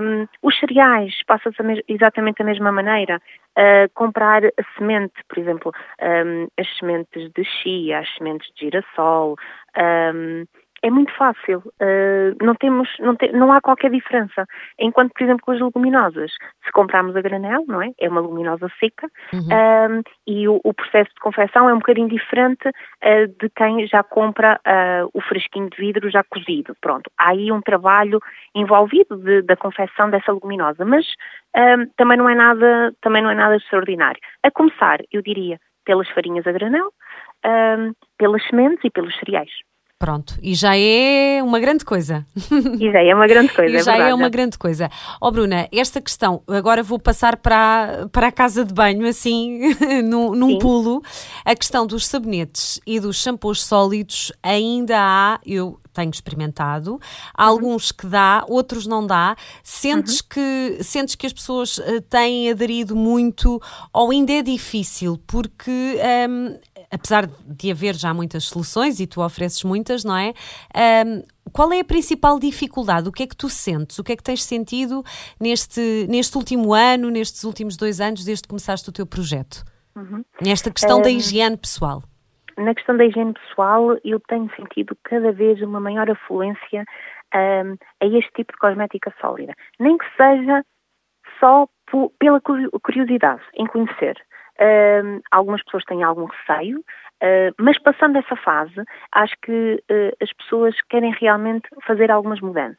Um, 0.00 0.26
os 0.40 0.58
cereais 0.58 1.12
passa-se 1.26 1.56
exatamente 1.88 2.38
da 2.38 2.44
mesma 2.44 2.70
maneira. 2.70 3.20
Uh, 3.58 3.90
comprar 3.94 4.44
a 4.44 4.50
semente, 4.76 5.14
por 5.28 5.38
exemplo, 5.38 5.72
um, 6.00 6.46
as 6.58 6.78
sementes 6.78 7.32
de 7.32 7.44
chia, 7.44 7.98
as 7.98 8.14
sementes 8.16 8.48
de 8.54 8.66
girassol, 8.66 9.36
um, 10.14 10.44
é 10.86 10.90
muito 10.90 11.12
fácil, 11.16 11.58
uh, 11.58 12.44
não, 12.44 12.54
temos, 12.54 12.88
não, 13.00 13.16
te, 13.16 13.32
não 13.32 13.50
há 13.50 13.60
qualquer 13.60 13.90
diferença. 13.90 14.46
Enquanto, 14.78 15.12
por 15.12 15.24
exemplo, 15.24 15.44
com 15.44 15.50
as 15.50 15.60
leguminosas, 15.60 16.30
se 16.64 16.70
comprarmos 16.70 17.16
a 17.16 17.20
granel, 17.20 17.64
não 17.66 17.82
é? 17.82 17.90
É 17.98 18.08
uma 18.08 18.20
leguminosa 18.20 18.70
seca 18.78 19.08
uhum. 19.32 19.40
uh, 19.40 20.02
e 20.28 20.46
o, 20.46 20.60
o, 20.62 20.72
processo 20.72 21.10
de 21.10 21.20
confecção 21.20 21.68
é 21.68 21.74
um 21.74 21.78
bocadinho 21.78 22.08
diferente 22.08 22.68
uh, 22.68 23.26
de 23.40 23.50
quem 23.56 23.84
já 23.88 24.04
compra 24.04 24.60
o 25.12 25.20
fresquinho 25.20 25.68
de 25.70 25.76
vidro 25.76 26.08
já 26.08 26.22
cozido. 26.22 26.76
Pronto, 26.80 27.10
há 27.18 27.30
aí 27.30 27.50
um 27.50 27.60
trabalho 27.60 28.20
envolvido 28.54 29.16
de, 29.16 29.42
da 29.42 29.56
confecção 29.56 30.08
dessa 30.08 30.32
leguminosa, 30.32 30.84
mas 30.84 31.04
também 31.96 32.18
não 32.18 32.28
é 32.28 32.34
nada, 32.34 32.94
também 33.00 33.22
não 33.22 33.30
é 33.30 33.34
nada 33.34 33.56
extraordinário. 33.56 34.20
A 34.42 34.50
começar, 34.50 34.98
eu 35.12 35.22
diria, 35.22 35.58
pelas 35.84 36.08
farinhas 36.10 36.46
a 36.46 36.52
granel, 36.52 36.92
pelas 38.18 38.46
sementes 38.46 38.84
e 38.84 38.90
pelos 38.90 39.16
cereais. 39.18 39.50
Pronto, 39.98 40.34
e 40.42 40.54
já 40.54 40.76
é 40.76 41.42
uma 41.42 41.58
grande 41.58 41.82
coisa. 41.82 42.26
E 42.78 42.92
já 42.92 43.02
é 43.02 43.14
uma 43.14 43.26
grande 43.26 43.48
coisa, 43.56 43.72
e 43.72 43.76
é 43.76 43.82
já 43.82 43.92
verdade. 43.92 44.10
é 44.10 44.14
uma 44.14 44.28
grande 44.28 44.58
coisa. 44.58 44.90
Ó 45.18 45.28
oh, 45.28 45.30
Bruna, 45.30 45.66
esta 45.72 46.02
questão, 46.02 46.42
agora 46.46 46.82
vou 46.82 46.98
passar 46.98 47.38
para, 47.38 48.06
para 48.12 48.26
a 48.26 48.32
casa 48.32 48.62
de 48.62 48.74
banho, 48.74 49.06
assim, 49.06 49.74
num, 50.04 50.34
num 50.34 50.58
pulo. 50.58 51.02
A 51.46 51.54
questão 51.54 51.86
dos 51.86 52.06
sabonetes 52.06 52.78
e 52.86 53.00
dos 53.00 53.22
shampoos 53.22 53.64
sólidos 53.64 54.32
ainda 54.42 54.96
há, 54.98 55.40
eu 55.46 55.80
tenho 55.94 56.10
experimentado, 56.10 57.00
há 57.32 57.46
uhum. 57.46 57.50
alguns 57.50 57.90
que 57.90 58.06
dá, 58.06 58.44
outros 58.48 58.86
não 58.86 59.06
dá. 59.06 59.34
Sentes, 59.62 60.20
uhum. 60.20 60.26
que, 60.28 60.84
sentes 60.84 61.14
que 61.14 61.26
as 61.26 61.32
pessoas 61.32 61.78
uh, 61.78 62.02
têm 62.02 62.50
aderido 62.50 62.94
muito 62.94 63.58
ou 63.94 64.10
ainda 64.10 64.34
é 64.34 64.42
difícil, 64.42 65.18
porque 65.26 65.98
um, 66.28 66.58
apesar 66.92 67.26
de 67.26 67.70
haver 67.70 67.94
já 67.94 68.12
muitas 68.12 68.44
soluções 68.44 69.00
e 69.00 69.06
tu 69.06 69.22
ofereces 69.22 69.62
muitas, 69.64 70.04
não 70.04 70.16
é? 70.16 70.32
Um, 71.04 71.22
qual 71.52 71.72
é 71.72 71.80
a 71.80 71.84
principal 71.84 72.38
dificuldade? 72.38 73.08
O 73.08 73.12
que 73.12 73.22
é 73.22 73.26
que 73.26 73.36
tu 73.36 73.48
sentes? 73.48 73.98
O 73.98 74.04
que 74.04 74.12
é 74.12 74.16
que 74.16 74.22
tens 74.22 74.42
sentido 74.42 75.02
neste, 75.40 76.06
neste 76.08 76.36
último 76.36 76.74
ano, 76.74 77.10
nestes 77.10 77.44
últimos 77.44 77.76
dois 77.76 78.00
anos, 78.00 78.24
desde 78.24 78.42
que 78.42 78.48
começaste 78.48 78.88
o 78.88 78.92
teu 78.92 79.06
projeto? 79.06 79.64
Uhum. 79.94 80.24
Nesta 80.40 80.70
questão 80.70 80.98
um, 80.98 81.02
da 81.02 81.10
higiene 81.10 81.56
pessoal. 81.56 82.02
Na 82.58 82.74
questão 82.74 82.96
da 82.96 83.04
higiene 83.04 83.32
pessoal, 83.32 83.96
eu 84.04 84.20
tenho 84.28 84.50
sentido 84.56 84.96
cada 85.04 85.32
vez 85.32 85.60
uma 85.62 85.80
maior 85.80 86.10
afluência 86.10 86.84
um, 87.34 87.76
a 88.00 88.06
este 88.06 88.30
tipo 88.34 88.52
de 88.52 88.58
cosmética 88.58 89.12
sólida. 89.20 89.54
Nem 89.78 89.96
que 89.96 90.06
seja 90.16 90.62
só 91.40 91.66
pela 92.18 92.40
curiosidade 92.40 93.42
em 93.54 93.66
conhecer. 93.66 94.16
Algumas 95.30 95.62
pessoas 95.64 95.84
têm 95.84 96.02
algum 96.02 96.26
receio, 96.26 96.78
uh, 96.78 97.54
mas 97.58 97.78
passando 97.78 98.18
essa 98.18 98.36
fase, 98.36 98.82
acho 99.12 99.34
que 99.42 99.82
uh, 99.90 100.16
as 100.22 100.32
pessoas 100.32 100.74
querem 100.88 101.12
realmente 101.12 101.68
fazer 101.86 102.10
algumas 102.10 102.40
mudanças. 102.40 102.76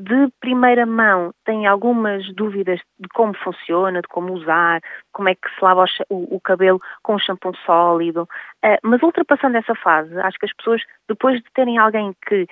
de 0.00 0.28
primeira 0.40 0.86
mão 0.86 1.34
têm 1.44 1.66
algumas 1.66 2.32
dúvidas 2.32 2.78
de 3.00 3.08
como 3.08 3.34
funciona, 3.34 4.00
de 4.00 4.06
como 4.06 4.32
usar, 4.32 4.80
como 5.12 5.28
é 5.28 5.34
que 5.34 5.48
se 5.48 5.64
lava 5.64 5.86
o, 6.08 6.36
o 6.36 6.40
cabelo 6.40 6.80
com 7.02 7.16
um 7.16 7.18
shampoo 7.18 7.52
sólido, 7.66 8.28
ah, 8.62 8.78
mas 8.84 9.02
ultrapassando 9.02 9.56
essa 9.56 9.74
fase, 9.74 10.16
acho 10.20 10.38
que 10.38 10.46
as 10.46 10.52
pessoas, 10.54 10.82
depois 11.08 11.38
de 11.38 11.50
terem 11.52 11.78
alguém 11.78 12.14
que 12.28 12.46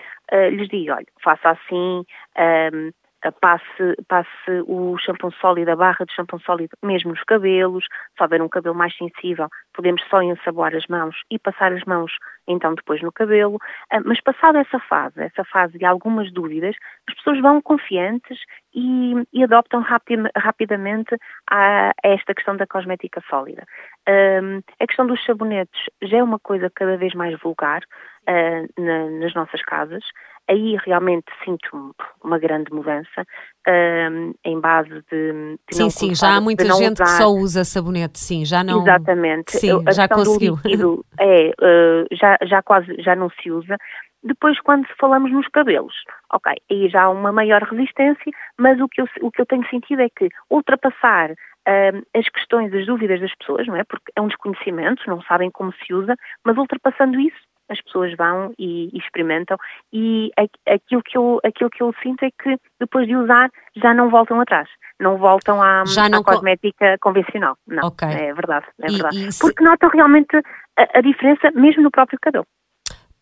lhes 0.51 0.69
diga, 0.69 0.97
olha, 0.97 1.07
faça 1.23 1.51
assim, 1.51 2.05
passe, 3.33 3.97
passe 4.09 4.63
o 4.67 4.97
shampoo 4.99 5.33
sólido, 5.33 5.71
a 5.71 5.77
barra 5.77 6.05
de 6.05 6.15
shampoo 6.15 6.41
sólido 6.41 6.77
mesmo 6.83 7.11
nos 7.11 7.23
cabelos, 7.25 7.85
se 8.17 8.23
houver 8.23 8.43
um 8.43 8.49
cabelo 8.49 8.75
mais 8.75 8.97
sensível, 8.97 9.49
podemos 9.75 10.03
só 10.09 10.23
ensaboar 10.23 10.75
as 10.75 10.87
mãos 10.87 11.17
e 11.31 11.39
passar 11.39 11.73
as 11.73 11.85
mãos 11.85 12.13
então 12.49 12.75
depois 12.75 13.03
no 13.03 13.13
cabelo, 13.13 13.59
ah, 13.91 14.01
mas 14.05 14.21
passada 14.21 14.61
essa 14.61 14.79
fase, 14.79 15.21
essa 15.21 15.45
fase 15.45 15.79
de 15.79 15.85
algumas 15.85 16.33
dúvidas, 16.33 16.77
as 17.09 17.15
pessoas 17.17 17.41
vão 17.41 17.61
confiantes 17.61 18.39
e, 18.75 19.15
e 19.33 19.43
adoptam 19.43 19.85
rapidamente 20.37 21.17
a, 21.51 21.91
a, 21.91 21.93
esta 22.05 22.35
questão 22.35 22.57
da 22.57 22.67
cosmética 22.67 23.23
sólida. 23.29 23.65
Um, 24.09 24.61
a 24.81 24.87
questão 24.87 25.07
dos 25.07 25.25
sabonetes 25.25 25.81
já 26.03 26.19
é 26.19 26.23
uma 26.23 26.39
coisa 26.39 26.71
cada 26.73 26.97
vez 26.97 27.15
mais 27.15 27.39
vulgar 27.41 27.83
uh, 28.29 28.81
na, 28.83 29.11
nas 29.11 29.35
nossas 29.35 29.63
casas. 29.63 30.05
Aí 30.49 30.77
realmente 30.85 31.27
sinto 31.45 31.95
uma 32.23 32.39
grande 32.39 32.73
mudança 32.73 33.27
um, 33.67 34.33
em 34.45 34.61
base 34.61 35.03
de, 35.11 35.59
de 35.69 35.75
sim 35.75 35.91
sim 35.91 36.15
já 36.15 36.37
há 36.37 36.41
muita 36.41 36.65
gente 36.67 37.03
usar... 37.03 37.05
que 37.05 37.11
só 37.11 37.29
usa 37.31 37.65
sabonete 37.65 38.17
sim 38.21 38.45
já 38.45 38.63
não 38.63 38.83
exatamente. 38.83 39.51
sim 39.51 39.83
a 39.85 39.91
já 39.91 40.09
conseguiu. 40.09 40.57
é 41.19 41.49
uh, 41.49 42.07
já 42.13 42.39
já 42.43 42.63
quase 42.63 42.95
já 43.03 43.17
não 43.17 43.29
se 43.31 43.51
usa. 43.51 43.77
Depois, 44.23 44.59
quando 44.61 44.87
falamos 44.99 45.31
nos 45.31 45.47
cabelos, 45.49 45.95
ok, 46.33 46.53
aí 46.71 46.89
já 46.89 47.05
há 47.05 47.11
uma 47.11 47.31
maior 47.31 47.63
resistência, 47.63 48.33
mas 48.59 48.81
o 48.81 48.89
que 48.89 49.01
eu, 49.01 49.07
o 49.23 49.31
que 49.31 49.41
eu 49.41 49.47
tenho 49.47 49.69
sentido 49.69 50.03
é 50.03 50.09
que 50.09 50.29
ultrapassar 50.51 51.31
as 52.15 52.29
questões, 52.29 52.73
as 52.73 52.87
dúvidas 52.87 53.21
das 53.21 53.35
pessoas, 53.35 53.67
não 53.67 53.77
é? 53.77 53.85
Porque 53.85 54.13
é 54.15 54.21
um 54.21 54.29
desconhecimento, 54.29 55.03
não 55.09 55.21
sabem 55.23 55.51
como 55.51 55.73
se 55.73 55.93
usa, 55.93 56.15
mas 56.45 56.57
ultrapassando 56.57 57.19
isso, 57.19 57.37
as 57.69 57.81
pessoas 57.83 58.15
vão 58.17 58.53
e, 58.59 58.91
e, 58.93 58.99
experimentam 58.99 59.57
e 59.93 60.31
aquilo 60.67 61.03
que, 61.03 61.17
eu, 61.17 61.41
aquilo 61.45 61.71
que 61.71 61.83
eu 61.83 61.95
sinto 62.03 62.25
é 62.25 62.31
que 62.31 62.57
depois 62.81 63.07
de 63.07 63.17
usar 63.17 63.51
já 63.77 63.93
não 63.93 64.11
voltam 64.11 64.41
atrás, 64.41 64.69
não 65.01 65.19
voltam 65.19 65.63
à, 65.63 65.85
não 66.11 66.21
à 66.21 66.25
cosmética 66.25 66.97
co 67.01 67.11
convencional. 67.11 67.57
Não, 67.67 67.89
okay. 67.89 68.09
é 68.09 68.35
verdade, 68.35 68.67
é 68.81 68.87
verdade. 68.87 69.19
E, 69.19 69.29
e 69.29 69.33
se... 69.33 69.41
Porque 69.41 69.63
notam 69.63 69.91
realmente 69.91 70.37
a, 70.37 70.99
a, 70.99 71.01
diferença 71.01 71.51
mesmo 71.53 71.83
no 71.83 71.91
próprio 71.91 72.19
cabelo. 72.21 72.47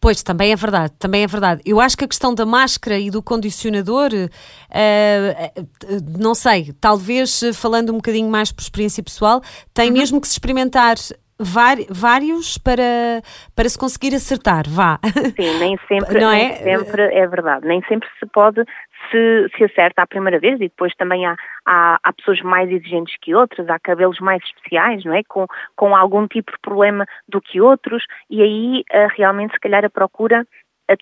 Pois, 0.01 0.23
também 0.23 0.53
é 0.53 0.57
verdade, 0.57 0.93
também 0.99 1.23
é 1.23 1.27
verdade. 1.27 1.63
Eu 1.65 1.81
acho 1.81 1.97
que 1.97 2.05
a 2.05 2.09
questão 2.09 2.35
da 2.35 2.45
máscara 2.45 2.99
e 2.99 3.11
do 3.11 3.23
condicionador, 3.23 4.11
uh, 4.13 6.19
não 6.19 6.35
sei, 6.35 6.75
talvez 6.79 7.41
falando 7.55 7.91
um 7.91 7.97
bocadinho 7.97 8.29
mais 8.29 8.53
por 8.53 8.61
experiência 8.61 9.03
pessoal, 9.03 9.41
tem 9.73 9.89
uhum. 9.89 9.97
mesmo 9.97 10.21
que 10.21 10.29
se 10.29 10.35
experimentar 10.35 10.97
vários 11.39 12.59
para, 12.59 13.23
para 13.55 13.69
se 13.69 13.79
conseguir 13.79 14.15
acertar, 14.15 14.65
vá. 14.69 14.99
Sim, 15.37 15.59
nem 15.59 15.77
sempre, 15.89 16.21
não 16.21 16.31
nem 16.31 16.51
é? 16.51 16.55
sempre 16.57 17.03
é 17.03 17.27
verdade, 17.27 17.67
nem 17.67 17.83
sempre 17.85 18.09
se 18.19 18.27
pode 18.27 18.65
se, 19.11 19.49
se 19.57 19.65
acerta 19.65 20.03
à 20.03 20.07
primeira 20.07 20.39
vez 20.39 20.57
e 20.57 20.69
depois 20.69 20.95
também 20.95 21.27
há, 21.27 21.37
há, 21.67 21.99
há, 22.03 22.13
pessoas 22.13 22.41
mais 22.41 22.71
exigentes 22.71 23.17
que 23.21 23.35
outras, 23.35 23.69
há 23.69 23.79
cabelos 23.79 24.19
mais 24.21 24.43
especiais, 24.45 25.05
não 25.05 25.15
é? 25.15 25.23
Com, 25.25 25.47
com 25.77 25.95
algum 25.95 26.27
tipo 26.27 26.53
de 26.53 26.59
problema 26.61 27.07
do 27.29 27.41
que 27.41 27.61
outros 27.61 28.05
e 28.31 28.43
aí 28.43 28.85
uh, 28.93 29.09
realmente 29.17 29.53
se 29.53 29.61
calhar 29.61 29.85
a 29.85 29.91
procura 29.91 30.47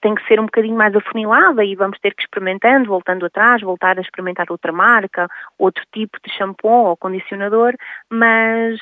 tem 0.01 0.15
que 0.15 0.27
ser 0.27 0.39
um 0.39 0.45
bocadinho 0.45 0.77
mais 0.77 0.95
afunilada 0.95 1.65
e 1.65 1.75
vamos 1.75 1.99
ter 1.99 2.15
que 2.15 2.23
experimentando, 2.23 2.89
voltando 2.89 3.27
atrás, 3.27 3.61
voltar 3.63 3.99
a 3.99 4.01
experimentar 4.01 4.47
outra 4.51 4.73
marca, 4.73 5.29
outro 5.59 5.83
tipo 5.93 6.19
de 6.25 6.33
shampoo 6.33 6.87
ou 6.87 6.97
condicionador, 6.97 7.75
mas 8.11 8.81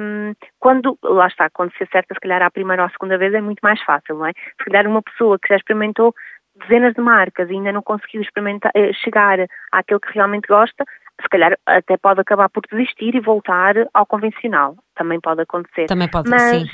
um, 0.00 0.32
quando, 0.58 0.96
lá 1.02 1.26
está, 1.26 1.50
quando 1.50 1.72
se 1.76 1.82
acerta 1.82 2.14
se 2.14 2.20
calhar 2.20 2.42
à 2.42 2.50
primeira 2.50 2.82
ou 2.82 2.86
à 2.86 2.90
segunda 2.90 3.18
vez 3.18 3.34
é 3.34 3.40
muito 3.40 3.60
mais 3.60 3.82
fácil, 3.82 4.16
não 4.16 4.26
é? 4.26 4.32
Se 4.32 4.64
calhar 4.64 4.86
uma 4.86 5.02
pessoa 5.02 5.38
que 5.38 5.48
já 5.48 5.56
experimentou 5.56 6.14
dezenas 6.60 6.94
de 6.94 7.00
marcas 7.00 7.48
e 7.48 7.54
ainda 7.54 7.72
não 7.72 7.82
conseguiu 7.82 8.22
experimentar, 8.22 8.70
eh, 8.74 8.92
chegar 8.92 9.38
àquele 9.72 10.00
que 10.00 10.12
realmente 10.12 10.46
gosta, 10.46 10.84
se 11.20 11.28
calhar 11.28 11.56
até 11.66 11.96
pode 11.96 12.20
acabar 12.20 12.48
por 12.48 12.62
desistir 12.70 13.14
e 13.14 13.20
voltar 13.20 13.74
ao 13.92 14.06
convencional. 14.06 14.76
Também 14.94 15.20
pode 15.20 15.42
acontecer. 15.42 15.86
Também 15.86 16.08
pode, 16.08 16.28
mas, 16.28 16.42
sim. 16.50 16.66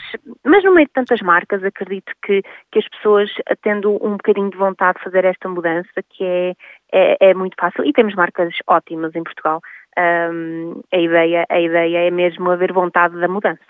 Mas 0.45 0.65
no 0.65 0.75
meio 0.75 0.87
de 0.87 0.93
tantas 0.93 1.21
marcas, 1.21 1.63
acredito 1.63 2.13
que, 2.25 2.43
que 2.73 2.79
as 2.79 2.89
pessoas, 2.89 3.31
tendo 3.63 3.93
um 4.05 4.13
bocadinho 4.13 4.51
de 4.51 4.57
vontade 4.57 4.99
de 4.99 5.05
fazer 5.05 5.25
esta 5.25 5.49
mudança, 5.49 6.03
que 6.11 6.25
é, 6.25 6.55
é, 6.93 7.31
é 7.31 7.35
muito 7.35 7.55
fácil, 7.59 7.85
e 7.85 7.93
temos 7.93 8.15
marcas 8.15 8.53
ótimas 8.67 9.15
em 9.15 9.23
Portugal, 9.23 9.61
um, 9.99 10.83
a, 10.93 10.99
ideia, 10.99 11.47
a 11.49 11.61
ideia 11.61 12.09
é 12.09 12.11
mesmo 12.11 12.51
haver 12.51 12.73
vontade 12.73 13.19
da 13.19 13.29
mudança. 13.29 13.61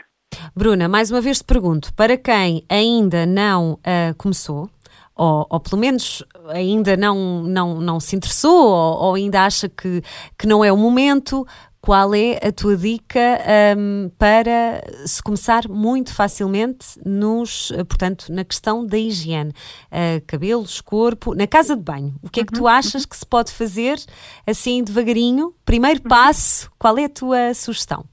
Bruna, 0.54 0.88
mais 0.88 1.10
uma 1.10 1.20
vez 1.20 1.38
te 1.38 1.44
pergunto, 1.44 1.94
para 1.94 2.16
quem 2.16 2.64
ainda 2.70 3.26
não 3.26 3.74
uh, 3.74 4.14
começou, 4.16 4.68
ou, 5.16 5.46
ou, 5.48 5.58
pelo 5.58 5.80
menos 5.80 6.22
ainda 6.48 6.96
não, 6.96 7.42
não, 7.42 7.80
não 7.80 7.98
se 7.98 8.14
interessou, 8.14 8.66
ou, 8.66 8.98
ou 9.02 9.14
ainda 9.14 9.44
acha 9.44 9.68
que, 9.68 10.02
que 10.38 10.46
não 10.46 10.64
é 10.64 10.70
o 10.70 10.76
momento, 10.76 11.46
qual 11.86 12.12
é 12.16 12.40
a 12.44 12.50
tua 12.50 12.76
dica 12.76 13.40
um, 13.78 14.10
para 14.18 14.82
se 15.06 15.22
começar 15.22 15.68
muito 15.68 16.12
facilmente 16.12 16.84
nos, 17.04 17.70
portanto, 17.88 18.26
na 18.28 18.44
questão 18.44 18.84
da 18.84 18.98
higiene? 18.98 19.52
Uh, 19.86 20.20
cabelos, 20.26 20.80
corpo, 20.80 21.32
na 21.32 21.46
casa 21.46 21.76
de 21.76 21.82
banho. 21.82 22.12
O 22.24 22.28
que 22.28 22.40
é 22.40 22.44
que 22.44 22.52
tu 22.52 22.62
uhum, 22.62 22.66
achas 22.66 23.02
uhum. 23.02 23.08
que 23.08 23.16
se 23.16 23.24
pode 23.24 23.52
fazer 23.52 24.00
assim 24.44 24.82
devagarinho? 24.82 25.54
Primeiro 25.64 26.00
uhum. 26.02 26.08
passo, 26.08 26.68
qual 26.76 26.98
é 26.98 27.04
a 27.04 27.08
tua 27.08 27.54
sugestão? 27.54 28.04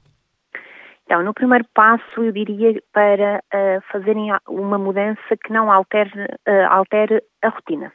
Então, 1.04 1.22
no 1.22 1.34
primeiro 1.34 1.64
passo, 1.74 2.22
eu 2.22 2.32
diria 2.32 2.80
para 2.92 3.42
uh, 3.52 3.82
fazerem 3.92 4.30
uma 4.48 4.78
mudança 4.78 5.36
que 5.44 5.52
não 5.52 5.70
altere, 5.70 6.10
uh, 6.48 6.66
altere 6.70 7.22
a 7.42 7.48
rotina. 7.48 7.92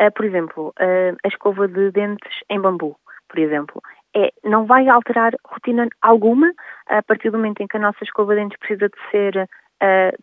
Uh, 0.00 0.12
por 0.14 0.24
exemplo, 0.24 0.72
a 0.78 1.28
escova 1.28 1.66
de 1.66 1.90
dentes 1.90 2.40
em 2.48 2.60
bambu, 2.60 2.96
por 3.28 3.38
exemplo 3.38 3.82
é, 4.16 4.32
não 4.42 4.64
vai 4.64 4.88
alterar 4.88 5.34
rotina 5.44 5.86
alguma 6.00 6.50
a 6.86 7.02
partir 7.02 7.30
do 7.30 7.36
momento 7.36 7.60
em 7.60 7.66
que 7.66 7.76
a 7.76 7.80
nossa 7.80 8.02
escova 8.02 8.34
de 8.34 8.40
dentes 8.40 8.58
precisa 8.58 8.88
de 8.88 9.10
ser 9.10 9.48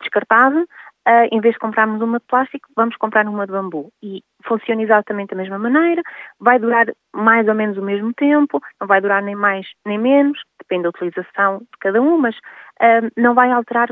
descartada. 0.02 0.66
Uh, 1.08 1.30
em 1.32 1.40
vez 1.40 1.54
de 1.54 1.60
comprarmos 1.60 2.02
uma 2.02 2.18
de 2.20 2.26
plástico, 2.26 2.68
vamos 2.76 2.96
comprar 2.98 3.28
uma 3.28 3.46
de 3.46 3.52
bambu. 3.52 3.92
E 4.02 4.24
funciona 4.44 4.82
exatamente 4.82 5.30
da 5.30 5.36
mesma 5.36 5.60
maneira, 5.60 6.02
vai 6.40 6.58
durar 6.58 6.88
mais 7.14 7.48
ou 7.48 7.54
menos 7.54 7.78
o 7.78 7.82
mesmo 7.84 8.12
tempo, 8.14 8.60
não 8.82 8.88
vai 8.88 9.00
durar 9.00 9.22
nem 9.22 9.36
mais 9.36 9.68
nem 9.86 10.00
menos, 10.00 10.40
depende 10.60 10.84
da 10.84 10.90
utilização 10.90 11.60
de 11.60 11.78
cada 11.80 12.02
um, 12.02 12.18
mas 12.18 12.36
uh, 12.36 13.12
não 13.16 13.36
vai 13.36 13.52
alterar 13.52 13.90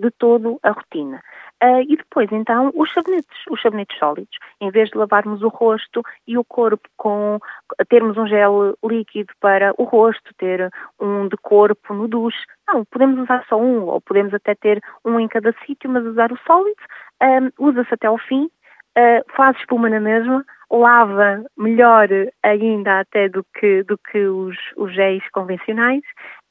de 0.00 0.10
todo 0.12 0.58
a 0.62 0.70
rotina. 0.70 1.20
Uh, 1.62 1.82
e 1.88 1.96
depois, 1.96 2.30
então, 2.30 2.70
os 2.72 2.92
sabonetes, 2.92 3.36
os 3.50 3.60
sabonetes 3.60 3.98
sólidos. 3.98 4.38
Em 4.60 4.70
vez 4.70 4.90
de 4.90 4.96
lavarmos 4.96 5.42
o 5.42 5.48
rosto 5.48 6.02
e 6.24 6.38
o 6.38 6.44
corpo 6.44 6.88
com 6.96 7.40
termos 7.88 8.16
um 8.16 8.28
gel 8.28 8.78
líquido 8.84 9.32
para 9.40 9.74
o 9.76 9.82
rosto, 9.82 10.32
ter 10.38 10.70
um 11.00 11.26
de 11.26 11.36
corpo 11.38 11.94
no 11.94 12.06
duche, 12.06 12.38
não, 12.68 12.84
podemos 12.84 13.18
usar 13.18 13.44
só 13.48 13.60
um, 13.60 13.86
ou 13.86 14.00
podemos 14.00 14.32
até 14.32 14.54
ter 14.54 14.80
um 15.04 15.18
em 15.18 15.26
cada 15.26 15.52
sítio, 15.66 15.90
mas 15.90 16.06
usar 16.06 16.30
o 16.30 16.38
sólido, 16.46 16.80
um, 17.22 17.66
usa-se 17.66 17.92
até 17.92 18.06
ao 18.06 18.18
fim, 18.18 18.44
uh, 18.44 19.24
faz 19.34 19.56
espuma 19.58 19.90
na 19.90 19.98
mesma, 19.98 20.44
lava 20.70 21.44
melhor 21.56 22.08
ainda 22.42 23.00
até 23.00 23.28
do 23.28 23.44
que, 23.58 23.82
do 23.84 23.96
que 23.98 24.26
os, 24.26 24.56
os 24.76 24.94
géis 24.94 25.22
convencionais. 25.30 26.02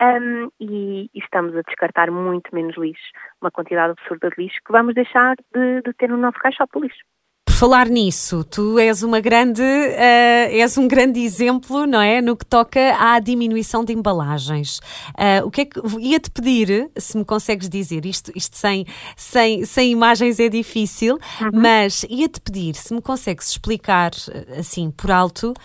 Um, 0.01 0.49
e, 0.59 1.09
estamos 1.13 1.55
a 1.55 1.61
descartar 1.61 2.11
muito 2.11 2.53
menos 2.53 2.77
lixo, 2.77 3.11
uma 3.41 3.51
quantidade 3.51 3.91
absurda 3.91 4.29
de 4.29 4.43
lixo 4.43 4.59
que 4.65 4.71
vamos 4.71 4.93
deixar 4.93 5.35
de, 5.53 5.81
de 5.81 5.93
ter 5.93 6.09
no 6.09 6.17
nosso 6.17 6.39
caixote 6.39 6.71
de 6.75 6.87
lixo 6.87 7.16
falar 7.57 7.89
nisso, 7.89 8.43
tu 8.43 8.77
és 8.77 9.01
uma 9.01 9.19
grande, 9.19 9.63
uh, 9.63 10.53
és 10.53 10.77
um 10.77 10.87
grande 10.87 11.19
exemplo, 11.21 11.87
não 11.87 11.99
é, 11.99 12.21
no 12.21 12.37
que 12.37 12.45
toca 12.45 12.95
à 12.99 13.19
diminuição 13.19 13.83
de 13.83 13.93
embalagens. 13.93 14.77
Uh, 15.17 15.43
o 15.43 15.49
que 15.49 15.61
é 15.61 15.65
que 15.65 15.81
ia-te 15.99 16.29
pedir, 16.29 16.87
se 16.95 17.17
me 17.17 17.25
consegues 17.25 17.67
dizer 17.67 18.05
isto, 18.05 18.31
isto 18.35 18.55
sem, 18.55 18.85
sem, 19.15 19.65
sem 19.65 19.91
imagens 19.91 20.39
é 20.39 20.49
difícil, 20.49 21.17
uhum. 21.41 21.49
mas 21.51 22.05
ia-te 22.07 22.39
pedir 22.39 22.75
se 22.75 22.93
me 22.93 23.01
consegues 23.01 23.49
explicar 23.49 24.11
assim 24.55 24.91
por 24.91 25.09
alto 25.09 25.55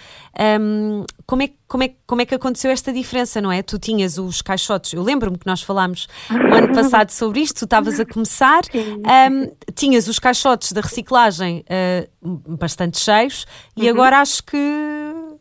um, 0.61 1.05
como 1.27 1.43
é 1.43 1.51
como 1.73 1.85
é, 1.85 1.89
como 2.07 2.21
é 2.21 2.27
que 2.27 2.35
aconteceu 2.35 2.71
esta 2.71 2.93
diferença, 2.93 3.41
não 3.41 3.51
é? 3.51 3.63
Tu 3.63 3.79
tinhas 3.79 4.19
os 4.19 4.43
caixotes, 4.43 4.93
eu 4.93 5.03
lembro-me 5.03 5.39
que 5.39 5.47
nós 5.47 5.63
falámos 5.63 6.07
o 6.31 6.55
ano 6.55 6.75
passado 6.75 7.09
sobre 7.17 7.41
isto, 7.41 7.61
tu 7.61 7.65
estavas 7.65 7.99
a 7.99 8.05
começar, 8.05 8.61
um, 8.75 9.73
tinhas 9.75 10.07
os 10.07 10.19
caixotes 10.19 10.73
da 10.73 10.83
reciclagem 10.83 11.65
uh, 11.65 12.59
bastante 12.59 12.99
cheios 12.99 13.47
e 13.75 13.85
uhum. 13.85 13.89
agora 13.89 14.19
acho 14.19 14.45
que 14.45 14.59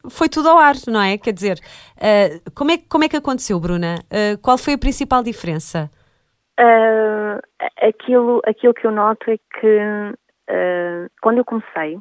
foi 0.10 0.30
tudo 0.30 0.48
ao 0.48 0.58
ar, 0.58 0.76
não 0.88 1.02
é? 1.02 1.18
Quer 1.18 1.34
dizer, 1.34 1.60
uh, 1.98 2.52
como, 2.56 2.72
é, 2.72 2.78
como 2.78 3.04
é 3.04 3.10
que 3.10 3.18
aconteceu, 3.18 3.60
Bruna? 3.60 3.96
Uh, 4.06 4.40
qual 4.42 4.58
foi 4.58 4.76
a 4.76 4.78
principal 4.78 5.22
diferença? 5.22 5.92
aquilo, 7.82 8.40
aquilo 8.46 8.74
que 8.74 8.86
eu 8.86 8.92
noto 8.92 9.32
é 9.32 9.38
que 9.38 11.12
quando 11.20 11.40
eu 11.40 11.46
comecei, 11.46 11.98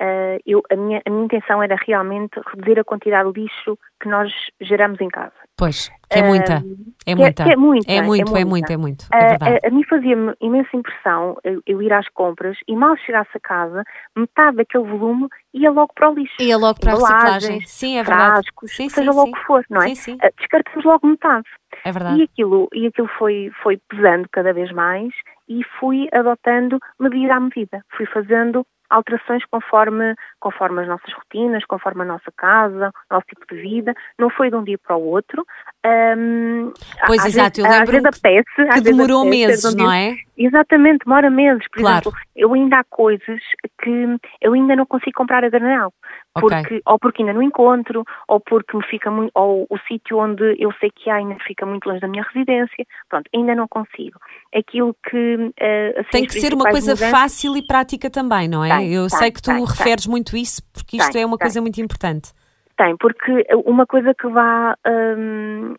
uh, 0.00 0.40
eu, 0.46 0.62
a, 0.70 0.76
minha, 0.76 1.02
a 1.04 1.10
minha 1.10 1.24
intenção 1.24 1.62
era 1.62 1.76
realmente 1.86 2.40
reduzir 2.46 2.78
a 2.78 2.84
quantidade 2.84 3.32
de 3.32 3.40
lixo 3.42 3.78
que 4.00 4.08
nós 4.08 4.32
geramos 4.60 5.00
em 5.00 5.08
casa. 5.08 5.32
Pois, 5.56 5.88
que 6.08 6.18
é 6.18 6.22
muita. 6.22 6.58
Uh, 6.60 6.94
é, 7.04 7.14
muita. 7.14 7.44
Que 7.44 7.52
é, 7.52 7.56
muita. 7.56 7.92
É 7.92 8.02
muito, 8.02 8.36
é, 8.36 8.40
é 8.40 8.44
muito, 8.44 8.72
é 8.72 8.76
muito. 8.76 9.04
É 9.12 9.34
uh, 9.34 9.58
a, 9.64 9.68
a 9.68 9.70
mim 9.70 9.82
fazia-me 9.84 10.34
imensa 10.40 10.76
impressão 10.76 11.36
eu, 11.42 11.60
eu, 11.66 11.82
ir 11.82 11.92
às 11.92 12.08
compras 12.10 12.56
e 12.68 12.76
mal 12.76 12.96
chegasse 12.98 13.30
a 13.34 13.40
casa, 13.40 13.82
metade 14.16 14.58
daquele 14.58 14.84
volume 14.84 15.28
ia 15.52 15.70
logo 15.70 15.92
para 15.94 16.10
o 16.10 16.14
lixo. 16.14 16.36
Ia 16.40 16.56
logo 16.56 16.78
para 16.78 16.92
a 16.92 16.94
reciclagem. 16.94 17.60
Sim, 17.66 17.98
é 17.98 18.02
verdade. 18.04 18.32
Frascos, 18.32 18.70
sim, 18.70 18.88
seja 18.88 19.10
sim, 19.10 19.16
logo 19.16 19.30
o 19.30 19.34
que 19.34 19.46
for, 19.46 19.64
não 19.68 19.82
é? 19.82 19.88
Sim, 19.88 19.94
sim. 19.94 20.14
Uh, 20.14 20.32
descartamos 20.38 20.84
logo 20.84 21.06
metade. 21.06 21.48
É 21.84 21.92
verdade. 21.92 22.20
E 22.20 22.22
aquilo, 22.22 22.68
e 22.72 22.86
aquilo 22.86 23.08
foi, 23.18 23.50
foi 23.62 23.78
pesando 23.88 24.28
cada 24.30 24.52
vez 24.52 24.70
mais 24.72 25.12
e 25.48 25.62
fui 25.80 26.08
adotando 26.12 26.78
medida 27.00 27.34
a 27.34 27.40
medida. 27.40 27.84
Fui 27.96 28.06
fazendo 28.06 28.64
alterações 28.90 29.44
conforme, 29.50 30.14
conforme 30.40 30.82
as 30.82 30.88
nossas 30.88 31.12
rotinas, 31.12 31.64
conforme 31.64 32.02
a 32.02 32.06
nossa 32.06 32.32
casa, 32.36 32.90
o 33.10 33.14
nosso 33.14 33.26
tipo 33.26 33.46
de 33.54 33.60
vida. 33.60 33.94
Não 34.18 34.30
foi 34.30 34.50
de 34.50 34.56
um 34.56 34.64
dia 34.64 34.78
para 34.78 34.96
o 34.96 35.02
outro. 35.02 35.44
Um, 35.86 36.72
pois, 37.06 37.24
exato, 37.24 37.62
vezes, 37.62 37.72
eu 37.72 37.78
lembro 37.78 38.10
que, 38.12 38.66
que 38.74 38.80
demorou 38.80 39.24
meses, 39.24 39.74
não 39.74 39.90
é? 39.90 40.16
Exatamente, 40.36 41.04
demora 41.04 41.30
meses. 41.30 41.64
Por 41.72 41.80
claro. 41.80 42.08
exemplo, 42.08 42.20
eu 42.36 42.54
ainda 42.54 42.78
há 42.78 42.84
coisas 42.84 43.40
que 43.82 44.18
eu 44.40 44.52
ainda 44.52 44.76
não 44.76 44.86
consigo 44.86 45.12
comprar 45.16 45.44
a 45.44 45.48
granel. 45.48 45.92
Porque, 46.40 46.56
okay. 46.56 46.82
Ou 46.86 46.98
porque 46.98 47.22
ainda 47.22 47.32
não 47.32 47.42
encontro, 47.42 48.04
ou 48.26 48.40
porque 48.40 48.76
me 48.76 48.84
fica 48.86 49.10
muito, 49.10 49.30
ou 49.34 49.66
o 49.68 49.78
sítio 49.86 50.18
onde 50.18 50.56
eu 50.58 50.72
sei 50.80 50.90
que 50.90 51.10
há 51.10 51.16
ainda 51.16 51.36
fica 51.46 51.64
muito 51.66 51.86
longe 51.88 52.00
da 52.00 52.08
minha 52.08 52.22
residência. 52.22 52.84
Pronto, 53.08 53.28
ainda 53.34 53.54
não 53.54 53.68
consigo. 53.68 54.18
Aquilo 54.54 54.94
que. 55.08 55.34
Uh, 55.36 56.00
assim, 56.00 56.10
Tem 56.10 56.26
que 56.26 56.40
ser 56.40 56.54
uma 56.54 56.70
coisa 56.70 56.92
mudanças, 56.92 57.10
fácil 57.10 57.56
e 57.56 57.66
prática 57.66 58.10
também, 58.10 58.48
não 58.48 58.64
é? 58.64 58.76
Tem, 58.76 58.94
eu 58.94 59.08
tem, 59.08 59.18
sei 59.18 59.30
que 59.30 59.42
tu 59.42 59.50
tem, 59.50 59.64
referes 59.64 60.06
muito 60.06 60.36
isso, 60.36 60.62
porque 60.72 60.96
isto 60.96 61.16
é 61.16 61.24
uma 61.24 61.38
coisa 61.38 61.60
muito 61.60 61.80
importante. 61.80 62.32
Tem, 62.76 62.96
porque 62.96 63.46
uma 63.64 63.86
coisa 63.86 64.14
que 64.14 64.28
vá. 64.28 64.76
Hum, 64.86 65.74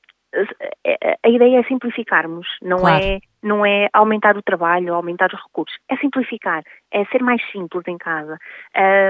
a 1.23 1.29
ideia 1.29 1.59
é 1.59 1.63
simplificarmos, 1.63 2.45
não 2.61 2.77
claro. 2.77 3.03
é 3.03 3.19
não 3.41 3.65
é 3.65 3.87
aumentar 3.93 4.37
o 4.37 4.43
trabalho, 4.43 4.93
aumentar 4.93 5.33
os 5.33 5.41
recursos, 5.41 5.77
é 5.89 5.95
simplificar, 5.97 6.63
é 6.91 7.05
ser 7.05 7.21
mais 7.23 7.41
simples 7.51 7.83
em 7.87 7.97
casa. 7.97 8.37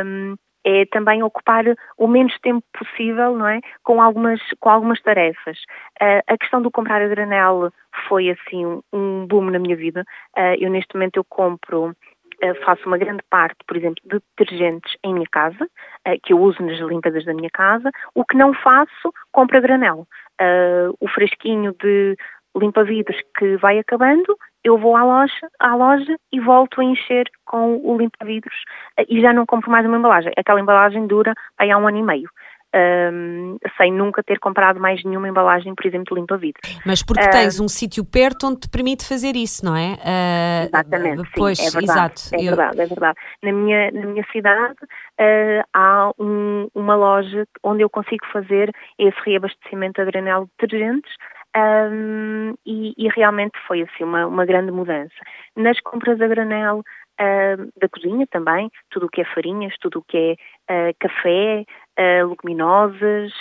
Um, 0.06 0.36
é 0.70 0.86
também 0.86 1.24
ocupar 1.24 1.66
o 1.98 2.08
menos 2.08 2.38
tempo 2.40 2.64
possível, 2.78 3.36
não 3.36 3.48
é, 3.48 3.60
com 3.84 4.02
algumas 4.02 4.40
com 4.60 4.70
algumas 4.70 5.02
tarefas. 5.02 5.58
Uh, 6.02 6.22
a 6.28 6.38
questão 6.38 6.62
do 6.62 6.72
comprar 6.72 7.02
a 7.02 7.08
granel 7.08 7.72
foi 8.08 8.30
assim 8.30 8.82
um 8.94 9.26
boom 9.28 9.50
na 9.50 9.60
minha 9.60 9.76
vida. 9.76 10.06
Uh, 10.38 10.56
eu 10.60 10.70
neste 10.70 10.94
momento 10.96 11.18
eu 11.18 11.24
compro 11.24 11.96
Uh, 12.42 12.56
faço 12.64 12.88
uma 12.88 12.98
grande 12.98 13.22
parte, 13.30 13.58
por 13.68 13.76
exemplo, 13.76 14.02
de 14.06 14.18
detergentes 14.38 14.96
em 15.04 15.14
minha 15.14 15.28
casa, 15.30 15.66
uh, 15.66 16.20
que 16.24 16.32
eu 16.32 16.40
uso 16.40 16.64
nas 16.64 16.80
limpadas 16.80 17.26
da 17.26 17.34
minha 17.34 17.50
casa. 17.50 17.92
O 18.16 18.24
que 18.24 18.38
não 18.38 18.54
faço, 18.54 19.12
compro 19.34 19.58
a 19.58 19.60
granel. 19.60 20.08
Uh, 20.42 20.96
o 21.02 21.08
fresquinho 21.10 21.76
de 21.84 22.16
limpa-vidros 22.56 23.20
que 23.38 23.58
vai 23.58 23.80
acabando, 23.80 24.38
eu 24.64 24.78
vou 24.78 24.96
à 24.96 25.04
loja, 25.04 25.48
à 25.60 25.76
loja 25.76 26.16
e 26.32 26.40
volto 26.40 26.82
a 26.82 26.84
encher 26.84 27.26
com 27.46 27.78
o 27.84 27.98
limpa-vidros 27.98 28.58
eh, 28.98 29.06
e 29.08 29.22
já 29.22 29.34
não 29.34 29.46
compro 29.46 29.72
mais 29.72 29.86
uma 29.86 29.98
embalagem. 29.98 30.32
Aquela 30.38 30.60
embalagem 30.60 31.08
dura 31.08 31.34
aí 31.58 31.72
há 31.72 31.78
um 31.78 31.88
ano 31.88 31.98
e 31.98 32.04
meio. 32.04 32.30
Um, 32.72 33.58
sem 33.78 33.92
nunca 33.92 34.22
ter 34.22 34.38
comprado 34.38 34.80
mais 34.80 35.04
nenhuma 35.04 35.28
embalagem, 35.28 35.74
por 35.74 35.88
exemplo, 35.88 36.14
de 36.14 36.22
limpa-vidros. 36.22 36.80
Mas 36.86 37.02
porque 37.02 37.26
uh, 37.26 37.32
tens 37.32 37.60
um 37.60 37.68
sítio 37.68 38.06
perto 38.06 38.46
onde 38.46 38.60
te 38.60 38.70
permite 38.70 39.08
fazer 39.08 39.36
isso, 39.36 39.66
não 39.66 39.76
é? 39.76 39.94
Uh, 39.94 40.68
exatamente, 40.68 41.32
pois, 41.36 41.58
sim, 41.58 41.66
é 41.66 41.72
verdade, 41.72 42.14
exato. 42.22 42.36
É 42.36 42.38
eu... 42.38 42.56
verdade, 42.56 42.82
é 42.82 42.86
verdade. 42.86 43.18
Na 43.42 43.52
minha, 43.52 43.92
na 43.92 44.06
minha 44.06 44.24
cidade 44.32 44.78
uh, 44.84 45.64
há 45.74 46.12
um, 46.20 46.68
uma 46.76 46.94
loja 46.94 47.44
onde 47.64 47.82
eu 47.82 47.90
consigo 47.90 48.24
fazer 48.32 48.72
esse 49.00 49.18
reabastecimento 49.26 50.00
a 50.00 50.06
granel 50.06 50.44
de 50.44 50.52
detergentes 50.60 51.12
um, 51.58 52.54
e, 52.66 52.94
e, 52.98 53.10
realmente 53.10 53.58
foi 53.68 53.82
assim 53.82 54.04
uma, 54.04 54.26
uma 54.28 54.46
grande 54.46 54.72
mudança. 54.72 55.16
Nas 55.56 55.80
compras 55.80 56.22
a 56.22 56.28
granel 56.28 56.80
uh, 57.20 57.72
da 57.80 57.90
cozinha 57.90 58.28
também, 58.28 58.70
tudo 58.90 59.08
o 59.08 59.10
que 59.10 59.22
é 59.22 59.26
farinhas, 59.26 59.74
tudo 59.80 60.00
o 60.00 60.04
que 60.04 60.38
é 60.70 60.90
uh, 60.92 60.96
café, 61.00 61.66
uh, 62.00 62.30
leguminosas, 62.30 63.34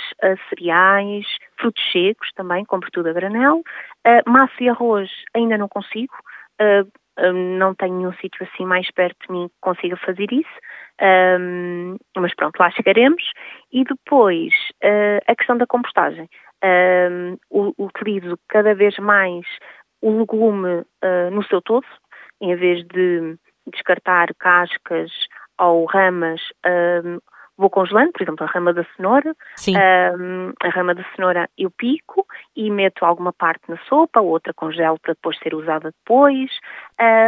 cereais, 0.49 1.27
frutos 1.59 1.83
secos 1.93 2.31
também, 2.35 2.65
compro 2.65 2.91
tudo 2.91 3.09
a 3.09 3.13
granel. 3.13 3.63
massa 4.27 4.55
e 4.61 4.69
arroz 4.69 5.11
ainda 5.35 5.59
não 5.59 5.69
consigo, 5.69 6.15
não 7.57 7.75
tenho 7.75 7.95
nenhum 7.95 8.13
sítio 8.15 8.47
assim 8.47 8.65
mais 8.65 8.91
perto 8.91 9.27
de 9.27 9.33
mim 9.33 9.49
que 9.49 9.55
consiga 9.61 9.97
fazer 9.97 10.33
isso. 10.33 10.49
Um, 11.01 11.97
mas 12.17 12.35
pronto, 12.35 12.59
lá 12.59 12.71
chegaremos. 12.71 13.23
E 13.73 13.85
depois, 13.85 14.53
a 15.27 15.35
questão 15.35 15.57
da 15.57 15.67
compostagem 15.67 16.29
um, 17.51 17.73
utilizo 17.79 18.39
cada 18.49 18.75
vez 18.75 18.97
mais 18.99 19.45
o 20.01 20.19
legume 20.19 20.81
uh, 20.81 21.31
no 21.31 21.43
seu 21.45 21.61
todo, 21.61 21.87
em 22.41 22.55
vez 22.57 22.85
de 22.87 23.37
descartar 23.67 24.35
cascas 24.39 25.11
ou 25.59 25.85
ramas, 25.87 26.41
um, 27.05 27.19
vou 27.57 27.69
congelando, 27.69 28.13
por 28.13 28.23
exemplo, 28.23 28.47
a 28.47 28.51
rama 28.51 28.73
da 28.73 28.87
cenoura, 28.95 29.35
um, 29.69 30.53
a 30.63 30.69
rama 30.69 30.95
da 30.95 31.05
cenoura 31.15 31.51
eu 31.59 31.71
pico 31.73 32.25
e 32.55 32.71
meto 32.71 33.05
alguma 33.05 33.33
parte 33.33 33.69
na 33.69 33.77
sopa, 33.89 34.21
outra 34.21 34.55
congelo 34.55 34.99
para 35.01 35.15
depois 35.15 35.37
ser 35.41 35.55
usada 35.55 35.91
depois. 35.91 36.51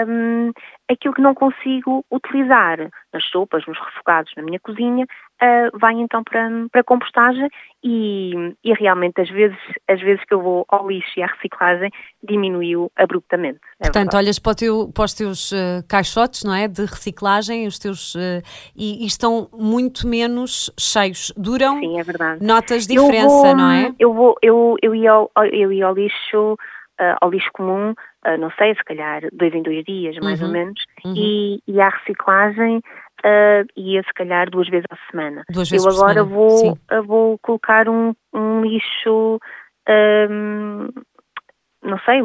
Um, 0.07 0.53
aquilo 0.89 1.15
que 1.15 1.21
não 1.21 1.35
consigo 1.35 2.05
utilizar 2.11 2.79
nas 3.13 3.25
sopas, 3.25 3.67
nos 3.67 3.79
refogados 3.79 4.33
na 4.37 4.45
minha 4.45 4.61
cozinha, 4.61 5.05
uh, 5.43 5.79
vai 5.79 5.95
então 5.95 6.23
para, 6.23 6.49
para 6.71 6.85
compostagem 6.85 7.49
e, 7.83 8.55
e 8.63 8.73
realmente 8.75 9.21
às 9.21 9.31
vezes, 9.31 9.59
às 9.89 10.01
vezes 10.01 10.25
que 10.25 10.35
eu 10.35 10.43
vou 10.43 10.65
ao 10.69 10.89
lixo 10.89 11.19
e 11.19 11.23
à 11.23 11.27
reciclagem 11.27 11.91
diminuiu 12.23 12.91
abruptamente. 12.97 13.59
É 13.81 13.85
Portanto, 13.85 14.13
verdade. 14.13 14.17
olhas 14.25 14.39
para, 14.39 14.55
teu, 14.55 14.91
para, 14.93 15.05
os 15.05 15.15
teus 15.15 15.53
uh, 15.53 15.83
caixotes 15.89 16.45
não 16.45 16.55
é, 16.55 16.69
de 16.69 16.83
reciclagem 16.83 17.67
os 17.67 17.79
teus, 17.79 18.15
uh, 18.15 18.43
e, 18.77 19.05
e, 19.05 19.07
estão 19.07 19.49
muito 19.53 20.07
menos 20.07 20.71
cheios. 20.79 21.33
Duram 21.37 21.79
Sim, 21.81 21.99
é 21.99 22.03
verdade. 22.03 22.45
notas 22.45 22.87
de 22.87 22.95
diferença, 22.95 23.29
vou, 23.29 23.57
não 23.57 23.71
é? 23.71 23.95
Eu, 23.99 24.13
vou, 24.13 24.37
eu, 24.43 24.77
eu, 24.83 24.95
ia, 24.95 25.13
ao, 25.13 25.31
eu 25.51 25.73
ia 25.73 25.87
ao 25.87 25.95
lixo 25.95 26.57
uh, 27.01 27.17
ao 27.21 27.31
lixo 27.31 27.49
comum, 27.53 27.91
uh, 27.93 28.39
não 28.39 28.51
sei, 28.53 28.75
se 28.75 28.85
calhar 28.85 29.23
dois 29.33 29.55
em 29.55 29.63
dois 29.63 29.85
dias, 29.85 30.17
mais 30.19 30.41
uhum. 30.41 30.47
ou 30.47 30.53
menos, 30.53 30.85
uhum. 31.05 31.15
e, 31.17 31.61
e 31.67 31.81
à 31.81 31.89
reciclagem 31.89 32.83
uh, 33.25 33.67
ia 33.77 34.03
se 34.03 34.13
calhar 34.15 34.51
duas 34.51 34.69
vezes 34.69 34.87
à 34.91 35.11
semana. 35.11 35.45
Duas 35.51 35.69
vezes 35.69 35.87
Eu 35.87 35.93
agora 35.93 36.25
semana. 36.25 36.35
vou, 36.35 36.79
vou 37.05 37.39
colocar 37.39 37.89
um, 37.89 38.15
um 38.33 38.63
lixo, 38.63 39.39
um, 39.89 40.89
não 41.83 41.99
sei, 42.01 42.23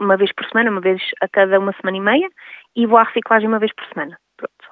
uma 0.00 0.16
vez 0.16 0.32
por 0.32 0.46
semana, 0.46 0.70
uma 0.70 0.80
vez 0.80 1.00
a 1.20 1.28
cada 1.28 1.58
uma 1.58 1.72
semana 1.74 1.96
e 1.96 2.00
meia, 2.00 2.28
e 2.74 2.86
vou 2.86 2.98
à 2.98 3.02
reciclagem 3.02 3.48
uma 3.48 3.58
vez 3.58 3.72
por 3.74 3.84
semana. 3.86 4.18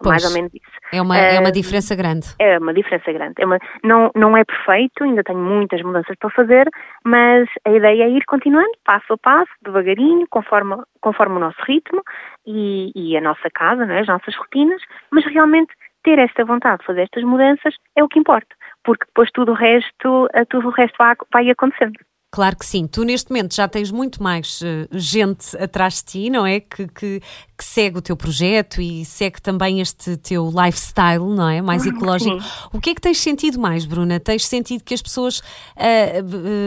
Pois, 0.03 0.23
mais 0.23 0.25
ou 0.25 0.33
menos 0.33 0.55
isso. 0.55 0.79
É 0.93 1.03
uma, 1.03 1.15
uh, 1.15 1.19
é 1.19 1.41
uma 1.41 1.53
diferença 1.53 1.95
grande. 1.95 2.35
É 2.39 2.59
uma 2.59 2.73
diferença 2.73 3.13
grande. 3.13 3.35
É 3.39 3.47
uma, 3.47 3.59
não, 3.85 4.11
não 4.15 4.37
é 4.37 4.45
perfeito, 4.45 5.05
ainda 5.05 5.23
tenho 5.23 5.39
muitas 5.39 5.83
mudanças 5.83 6.17
para 6.19 6.31
fazer, 6.31 6.69
mas 7.05 7.49
a 7.65 7.71
ideia 7.71 8.05
é 8.05 8.11
ir 8.11 8.25
continuando, 8.27 8.73
passo 8.85 9.13
a 9.13 9.19
passo, 9.19 9.51
devagarinho, 9.63 10.27
conforme, 10.31 10.77
conforme 11.01 11.37
o 11.37 11.41
nosso 11.41 11.61
ritmo 11.67 12.03
e, 12.47 12.93
e 12.95 13.17
a 13.17 13.21
nossa 13.21 13.49
casa, 13.53 13.85
é? 13.85 14.01
as 14.01 14.07
nossas 14.07 14.35
rotinas, 14.37 14.81
mas 15.11 15.25
realmente 15.27 15.73
ter 16.05 16.19
esta 16.19 16.45
vontade 16.45 16.79
de 16.79 16.87
fazer 16.87 17.03
estas 17.03 17.25
mudanças 17.25 17.75
é 17.97 18.03
o 18.03 18.09
que 18.09 18.19
importa, 18.19 18.55
porque 18.85 19.05
depois 19.07 19.31
tudo 19.33 19.53
o 19.53 19.55
resto, 19.55 20.29
tudo 20.49 20.69
o 20.69 20.71
resto 20.73 20.97
vai 21.33 21.51
acontecendo. 21.51 21.99
Claro 22.31 22.59
que 22.59 22.67
sim. 22.67 22.87
Tu 22.87 23.05
neste 23.05 23.31
momento 23.31 23.55
já 23.55 23.67
tens 23.67 23.91
muito 23.91 24.23
mais 24.23 24.61
uh, 24.61 24.87
gente 24.93 25.57
atrás 25.57 25.95
de 25.95 26.05
ti, 26.05 26.31
não 26.31 26.47
é? 26.47 26.61
Que, 26.61 26.87
que, 26.87 27.21
que, 27.21 27.65
segue 27.65 27.99
o 27.99 28.03
teu 28.03 28.19
projeto 28.19 28.83
e 28.83 29.03
segue 29.07 29.41
também 29.41 29.81
este 29.81 30.15
teu 30.19 30.51
lifestyle, 30.51 31.25
não 31.25 31.49
é? 31.49 31.63
Mais 31.63 31.87
ecológico. 31.87 32.39
Sim. 32.39 32.69
O 32.71 32.81
que 32.81 32.91
é 32.91 32.95
que 32.95 33.01
tens 33.01 33.19
sentido 33.19 33.59
mais, 33.59 33.87
Bruna? 33.87 34.21
Tens 34.21 34.47
sentido 34.47 34.85
que 34.85 34.93
as 34.93 35.01
pessoas 35.01 35.39
uh, 35.41 35.43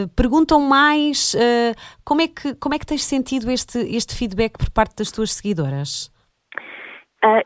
uh, 0.04 0.08
perguntam 0.16 0.60
mais? 0.60 1.36
como, 2.04 2.20
é 2.20 2.28
que, 2.28 2.54
como 2.56 2.74
é 2.74 2.78
que 2.78 2.86
tens 2.86 3.04
sentido 3.04 3.50
este, 3.50 3.78
este 3.78 4.16
feedback 4.16 4.58
por 4.58 4.70
parte 4.70 4.96
das 4.96 5.10
tuas 5.12 5.32
seguidoras? 5.32 6.10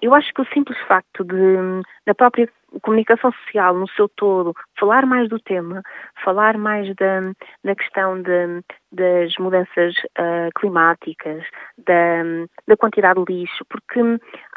eu 0.00 0.14
acho 0.14 0.32
que 0.32 0.40
o 0.40 0.46
simples 0.54 0.78
facto 0.88 1.22
de, 1.22 1.82
da 2.06 2.14
própria 2.14 2.48
comunicação 2.82 3.32
social 3.32 3.74
no 3.74 3.88
seu 3.90 4.08
todo, 4.08 4.54
falar 4.78 5.06
mais 5.06 5.28
do 5.28 5.38
tema, 5.38 5.82
falar 6.24 6.58
mais 6.58 6.94
da, 6.96 7.32
da 7.64 7.74
questão 7.74 8.20
de, 8.20 8.62
das 8.92 9.34
mudanças 9.38 9.94
uh, 10.18 10.50
climáticas, 10.58 11.44
da, 11.78 12.22
da 12.66 12.76
quantidade 12.76 13.24
de 13.24 13.32
lixo, 13.32 13.64
porque 13.68 14.00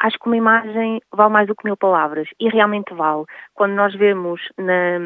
acho 0.00 0.18
que 0.18 0.26
uma 0.26 0.36
imagem 0.36 1.00
vale 1.12 1.32
mais 1.32 1.46
do 1.46 1.54
que 1.54 1.64
mil 1.64 1.76
palavras 1.76 2.28
e 2.38 2.48
realmente 2.48 2.92
vale. 2.94 3.24
Quando 3.54 3.72
nós 3.72 3.94
vemos 3.94 4.40
na, 4.58 4.98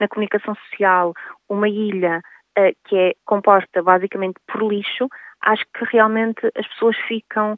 na 0.00 0.08
comunicação 0.08 0.54
social 0.54 1.12
uma 1.48 1.68
ilha 1.68 2.20
uh, 2.58 2.76
que 2.88 2.96
é 2.96 3.12
composta 3.24 3.82
basicamente 3.82 4.36
por 4.46 4.62
lixo, 4.62 5.08
acho 5.42 5.64
que 5.74 5.84
realmente 5.84 6.46
as 6.56 6.66
pessoas 6.68 6.96
ficam 7.08 7.56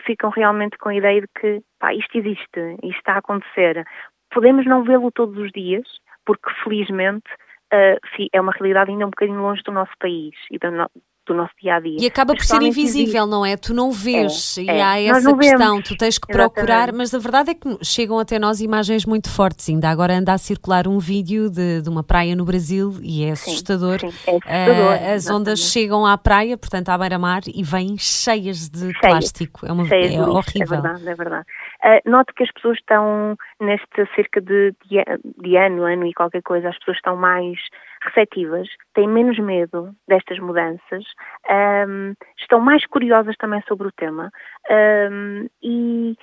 ficam 0.00 0.30
realmente 0.30 0.78
com 0.78 0.88
a 0.88 0.94
ideia 0.94 1.20
de 1.20 1.28
que 1.38 1.62
pá, 1.78 1.92
isto 1.94 2.16
existe, 2.16 2.76
isto 2.82 2.98
está 2.98 3.14
a 3.14 3.18
acontecer. 3.18 3.84
Podemos 4.32 4.66
não 4.66 4.84
vê-lo 4.84 5.10
todos 5.10 5.36
os 5.38 5.50
dias, 5.52 5.86
porque 6.24 6.50
felizmente 6.62 7.28
uh, 7.72 8.28
é 8.32 8.40
uma 8.40 8.52
realidade 8.52 8.90
ainda 8.90 9.06
um 9.06 9.10
bocadinho 9.10 9.40
longe 9.40 9.62
do 9.62 9.72
nosso 9.72 9.92
país 9.98 10.34
e 10.50 10.58
do, 10.58 10.70
no, 10.70 10.88
do 11.26 11.34
nosso 11.34 11.52
dia 11.60 11.76
a 11.76 11.80
dia. 11.80 11.98
E 12.00 12.06
acaba 12.06 12.34
por 12.34 12.44
ser 12.44 12.60
invisível, 12.62 13.26
não 13.26 13.46
é? 13.46 13.56
Tu 13.56 13.72
não 13.72 13.92
vês 13.92 14.58
é, 14.58 14.62
e 14.62 14.68
é. 14.68 14.82
há 14.82 15.00
essa 15.00 15.36
questão, 15.36 15.74
vemos. 15.74 15.88
tu 15.88 15.96
tens 15.96 16.18
que 16.18 16.26
procurar, 16.26 16.88
Exatamente. 16.88 16.98
mas 16.98 17.14
a 17.14 17.18
verdade 17.18 17.50
é 17.50 17.54
que 17.54 17.84
chegam 17.84 18.18
até 18.18 18.38
nós 18.38 18.60
imagens 18.60 19.06
muito 19.06 19.30
fortes. 19.30 19.68
Ainda 19.68 19.88
agora 19.88 20.14
anda 20.14 20.32
a 20.32 20.38
circular 20.38 20.88
um 20.88 20.98
vídeo 20.98 21.48
de, 21.48 21.80
de 21.82 21.88
uma 21.88 22.02
praia 22.02 22.34
no 22.34 22.44
Brasil 22.44 22.94
e 23.00 23.24
é 23.24 23.30
assustador. 23.30 24.00
Sim. 24.00 24.06
É 24.46 24.64
assustador 24.64 24.92
uh, 24.92 25.14
as 25.14 25.30
ondas 25.30 25.60
chegam 25.60 26.04
à 26.04 26.18
praia, 26.18 26.58
portanto 26.58 26.88
à 26.88 26.98
beira-mar, 26.98 27.42
e 27.46 27.62
vêm 27.62 27.96
cheias 27.98 28.68
de 28.68 28.80
cheias, 28.80 28.98
plástico. 29.00 29.66
É, 29.66 29.72
uma, 29.72 29.86
é 29.86 30.00
lixo, 30.00 30.18
é 30.18 30.26
horrível. 30.26 30.62
É 30.62 30.66
verdade, 30.66 31.08
é 31.08 31.14
verdade. 31.14 31.46
Uh, 31.84 32.10
noto 32.10 32.32
que 32.34 32.42
as 32.42 32.50
pessoas 32.52 32.78
estão 32.78 33.36
neste 33.62 34.06
cerca 34.14 34.40
de, 34.40 34.74
de, 34.84 35.02
de 35.38 35.56
ano, 35.56 35.84
ano 35.84 36.06
e 36.06 36.12
qualquer 36.12 36.42
coisa, 36.42 36.68
as 36.68 36.78
pessoas 36.78 36.96
estão 36.96 37.16
mais 37.16 37.58
receptivas, 38.02 38.68
têm 38.94 39.08
menos 39.08 39.38
medo 39.38 39.94
destas 40.08 40.38
mudanças, 40.38 41.04
um, 41.88 42.14
estão 42.38 42.60
mais 42.60 42.84
curiosas 42.86 43.36
também 43.36 43.62
sobre 43.68 43.88
o 43.88 43.92
tema 43.92 44.30
um, 45.10 45.46
e 45.62 46.16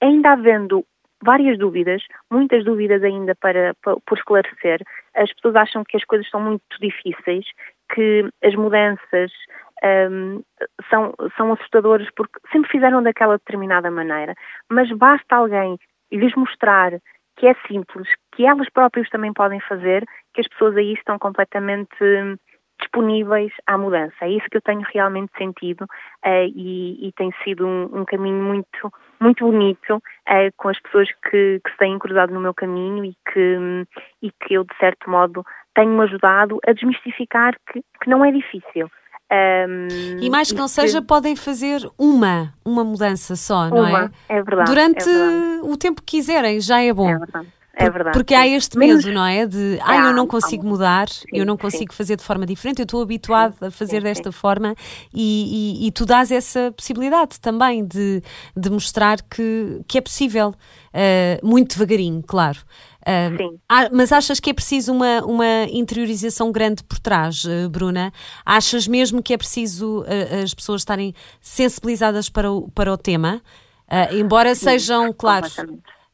ainda 0.00 0.32
havendo 0.32 0.84
várias 1.22 1.58
dúvidas, 1.58 2.02
muitas 2.30 2.64
dúvidas 2.64 3.02
ainda 3.02 3.34
para, 3.34 3.74
para, 3.82 3.96
por 4.06 4.18
esclarecer. 4.18 4.82
As 5.14 5.32
pessoas 5.32 5.56
acham 5.56 5.82
que 5.84 5.96
as 5.96 6.04
coisas 6.04 6.28
são 6.28 6.40
muito 6.40 6.62
difíceis, 6.80 7.46
que 7.92 8.28
as 8.42 8.54
mudanças 8.54 9.32
um, 10.10 10.42
são, 10.90 11.14
são 11.36 11.52
assustadoras 11.52 12.08
porque 12.14 12.38
sempre 12.52 12.70
fizeram 12.70 13.02
daquela 13.02 13.38
determinada 13.38 13.90
maneira, 13.90 14.34
mas 14.70 14.90
basta 14.92 15.36
alguém 15.36 15.78
lhes 16.16 16.34
mostrar 16.34 16.92
que 17.36 17.46
é 17.46 17.54
simples, 17.66 18.08
que 18.32 18.46
elas 18.46 18.68
próprias 18.70 19.08
também 19.10 19.32
podem 19.32 19.60
fazer, 19.60 20.04
que 20.32 20.40
as 20.40 20.48
pessoas 20.48 20.76
aí 20.76 20.92
estão 20.92 21.18
completamente 21.18 21.96
disponíveis 22.80 23.52
à 23.66 23.78
mudança. 23.78 24.14
É 24.22 24.30
isso 24.30 24.46
que 24.50 24.56
eu 24.56 24.62
tenho 24.62 24.82
realmente 24.92 25.32
sentido 25.36 25.82
uh, 25.82 26.46
e, 26.54 27.08
e, 27.08 27.12
tem 27.12 27.32
sido 27.42 27.66
um, 27.66 28.00
um, 28.00 28.04
caminho 28.04 28.42
muito, 28.42 28.92
muito 29.20 29.44
bonito 29.44 29.96
uh, 29.96 30.52
com 30.56 30.68
as 30.68 30.80
pessoas 30.80 31.08
que, 31.30 31.60
que, 31.64 31.70
se 31.70 31.76
têm 31.78 31.98
cruzado 31.98 32.32
no 32.32 32.40
meu 32.40 32.52
caminho 32.52 33.04
e 33.04 33.14
que, 33.32 33.86
e 34.22 34.30
que 34.30 34.54
eu, 34.54 34.64
de 34.64 34.76
certo 34.78 35.08
modo, 35.08 35.44
tenho 35.74 36.00
ajudado 36.02 36.58
a 36.66 36.72
desmistificar 36.72 37.54
que, 37.70 37.80
que 38.02 38.10
não 38.10 38.24
é 38.24 38.30
difícil. 38.30 38.90
Um, 39.34 40.18
e 40.20 40.30
mais 40.30 40.52
que 40.52 40.58
não 40.58 40.68
seja, 40.68 41.02
podem 41.02 41.34
fazer 41.34 41.80
uma, 41.98 42.52
uma 42.64 42.84
mudança 42.84 43.34
só, 43.34 43.68
não 43.68 43.78
uma, 43.78 44.12
é? 44.28 44.36
É 44.36 44.42
verdade. 44.42 44.70
Durante 44.70 45.08
é 45.08 45.12
verdade. 45.12 45.60
o 45.62 45.76
tempo 45.76 46.02
que 46.02 46.16
quiserem, 46.16 46.60
já 46.60 46.80
é 46.80 46.92
bom. 46.92 47.08
É 47.08 47.18
verdade. 47.18 47.48
É 47.76 47.90
verdade. 47.90 48.16
Porque 48.16 48.34
há 48.34 48.46
este 48.46 48.78
medo, 48.78 49.12
não 49.12 49.24
é? 49.24 49.46
De, 49.46 49.78
ah, 49.82 50.06
eu 50.06 50.12
não 50.12 50.26
consigo 50.26 50.66
mudar, 50.66 51.08
eu 51.32 51.44
não 51.44 51.56
consigo 51.56 51.92
fazer 51.92 52.16
de 52.16 52.22
forma 52.22 52.46
diferente, 52.46 52.78
eu 52.78 52.84
estou 52.84 53.02
habituado 53.02 53.56
a 53.60 53.70
fazer 53.70 54.02
desta 54.02 54.30
forma 54.30 54.74
e, 55.12 55.80
e, 55.82 55.86
e, 55.88 55.90
tu 55.90 56.06
dás 56.06 56.30
essa 56.30 56.72
possibilidade 56.72 57.40
também 57.40 57.84
de, 57.84 58.22
de 58.56 58.70
mostrar 58.70 59.20
que, 59.22 59.80
que 59.88 59.98
é 59.98 60.00
possível, 60.00 60.50
uh, 60.50 61.46
muito 61.46 61.72
devagarinho, 61.74 62.22
claro. 62.22 62.60
Uh, 63.04 63.58
mas 63.92 64.12
achas 64.12 64.40
que 64.40 64.50
é 64.50 64.54
preciso 64.54 64.92
uma, 64.92 65.22
uma 65.24 65.64
interiorização 65.70 66.50
grande 66.50 66.82
por 66.82 66.98
trás, 66.98 67.44
uh, 67.44 67.68
Bruna? 67.68 68.12
Achas 68.46 68.86
mesmo 68.88 69.22
que 69.22 69.34
é 69.34 69.36
preciso 69.36 70.00
uh, 70.02 70.42
as 70.42 70.54
pessoas 70.54 70.80
estarem 70.80 71.12
sensibilizadas 71.40 72.30
para 72.30 72.50
o, 72.50 72.70
para 72.70 72.92
o 72.92 72.96
tema? 72.96 73.42
embora 74.12 74.54
Sim, 74.54 74.64
sejam, 74.64 75.12
claro. 75.12 75.46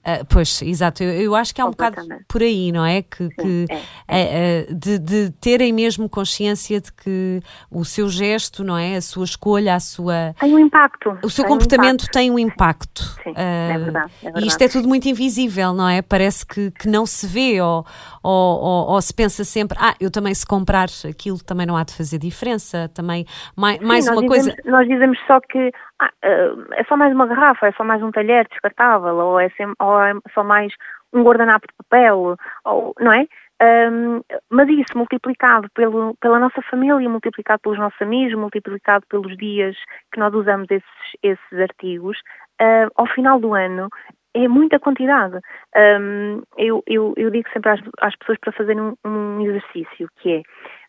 Uh, 0.00 0.24
pois, 0.32 0.62
exato, 0.62 1.02
eu, 1.02 1.10
eu, 1.10 1.34
acho 1.34 1.54
que 1.54 1.60
há 1.60 1.66
um 1.66 1.72
bocado 1.72 1.96
por 2.26 2.40
aí, 2.40 2.72
não 2.72 2.86
é? 2.86 3.02
Que, 3.02 3.28
que 3.28 3.66
é, 4.08 4.20
é. 4.20 4.66
Uh, 4.70 4.74
de, 4.74 4.98
de, 4.98 5.30
terem 5.32 5.74
mesmo 5.74 6.08
consciência 6.08 6.80
de 6.80 6.90
que 6.90 7.40
o 7.70 7.84
seu 7.84 8.08
gesto, 8.08 8.64
não 8.64 8.78
é? 8.78 8.96
A 8.96 9.02
sua 9.02 9.26
escolha, 9.26 9.74
a 9.74 9.80
sua. 9.80 10.34
Tem 10.40 10.54
um 10.54 10.58
impacto. 10.58 11.18
O 11.22 11.28
seu 11.28 11.44
tem 11.44 11.52
comportamento 11.52 12.04
um 12.04 12.06
tem 12.06 12.30
um 12.30 12.38
impacto. 12.38 13.02
Sim, 13.22 13.32
uh, 13.32 13.34
é, 13.36 13.78
verdade, 13.78 14.12
é 14.20 14.24
verdade. 14.24 14.44
E 14.46 14.48
isto 14.48 14.62
é 14.62 14.68
tudo 14.68 14.88
muito 14.88 15.06
invisível, 15.06 15.74
não 15.74 15.86
é? 15.86 16.00
Parece 16.00 16.46
que, 16.46 16.70
que 16.70 16.88
não 16.88 17.04
se 17.04 17.26
vê 17.26 17.60
ou, 17.60 17.84
ou, 18.22 18.58
ou, 18.58 18.90
ou, 18.92 19.02
se 19.02 19.12
pensa 19.12 19.44
sempre, 19.44 19.76
ah, 19.78 19.94
eu 20.00 20.10
também 20.10 20.32
se 20.32 20.46
comprar 20.46 20.88
aquilo 21.06 21.38
também 21.44 21.66
não 21.66 21.76
há 21.76 21.84
de 21.84 21.92
fazer 21.92 22.16
diferença. 22.16 22.90
Também, 22.94 23.26
mais, 23.54 23.78
Sim, 23.78 23.84
mais 23.84 24.08
uma 24.08 24.22
dizemos, 24.22 24.46
coisa. 24.46 24.56
Nós 24.64 24.88
dizemos 24.88 25.18
só 25.26 25.38
que 25.40 25.70
ah, 26.00 26.10
é 26.72 26.84
só 26.84 26.96
mais 26.96 27.12
uma 27.12 27.26
garrafa, 27.26 27.68
é 27.68 27.72
só 27.72 27.84
mais 27.84 28.02
um 28.02 28.10
talher 28.10 28.48
descartável, 28.48 29.14
ou 29.16 29.38
é, 29.38 29.50
sem, 29.50 29.66
ou 29.78 30.02
é 30.02 30.14
só 30.32 30.42
mais 30.42 30.72
um 31.12 31.22
guardanapo 31.22 31.66
de 31.66 31.74
papel, 31.84 32.36
ou, 32.64 32.94
não 32.98 33.12
é? 33.12 33.26
Um, 33.62 34.22
mas 34.48 34.68
isso 34.70 34.96
multiplicado 34.96 35.68
pelo, 35.74 36.16
pela 36.18 36.38
nossa 36.38 36.62
família, 36.62 37.06
multiplicado 37.08 37.60
pelos 37.60 37.78
nossos 37.78 38.00
amigos, 38.00 38.38
multiplicado 38.38 39.04
pelos 39.06 39.36
dias 39.36 39.76
que 40.10 40.18
nós 40.18 40.32
usamos 40.32 40.66
esses, 40.70 40.88
esses 41.22 41.60
artigos, 41.60 42.16
uh, 42.62 42.90
ao 42.94 43.06
final 43.06 43.38
do 43.38 43.52
ano, 43.52 43.90
é 44.32 44.48
muita 44.48 44.78
quantidade. 44.78 45.38
Um, 45.76 46.42
eu, 46.56 46.82
eu, 46.86 47.12
eu, 47.16 47.30
digo 47.30 47.48
sempre 47.52 47.70
às, 47.70 47.80
às 48.00 48.16
pessoas 48.16 48.38
para 48.38 48.52
fazerem 48.52 48.80
um, 48.80 48.96
um, 49.04 49.40
exercício, 49.42 50.08
que 50.20 50.36
é 50.36 50.42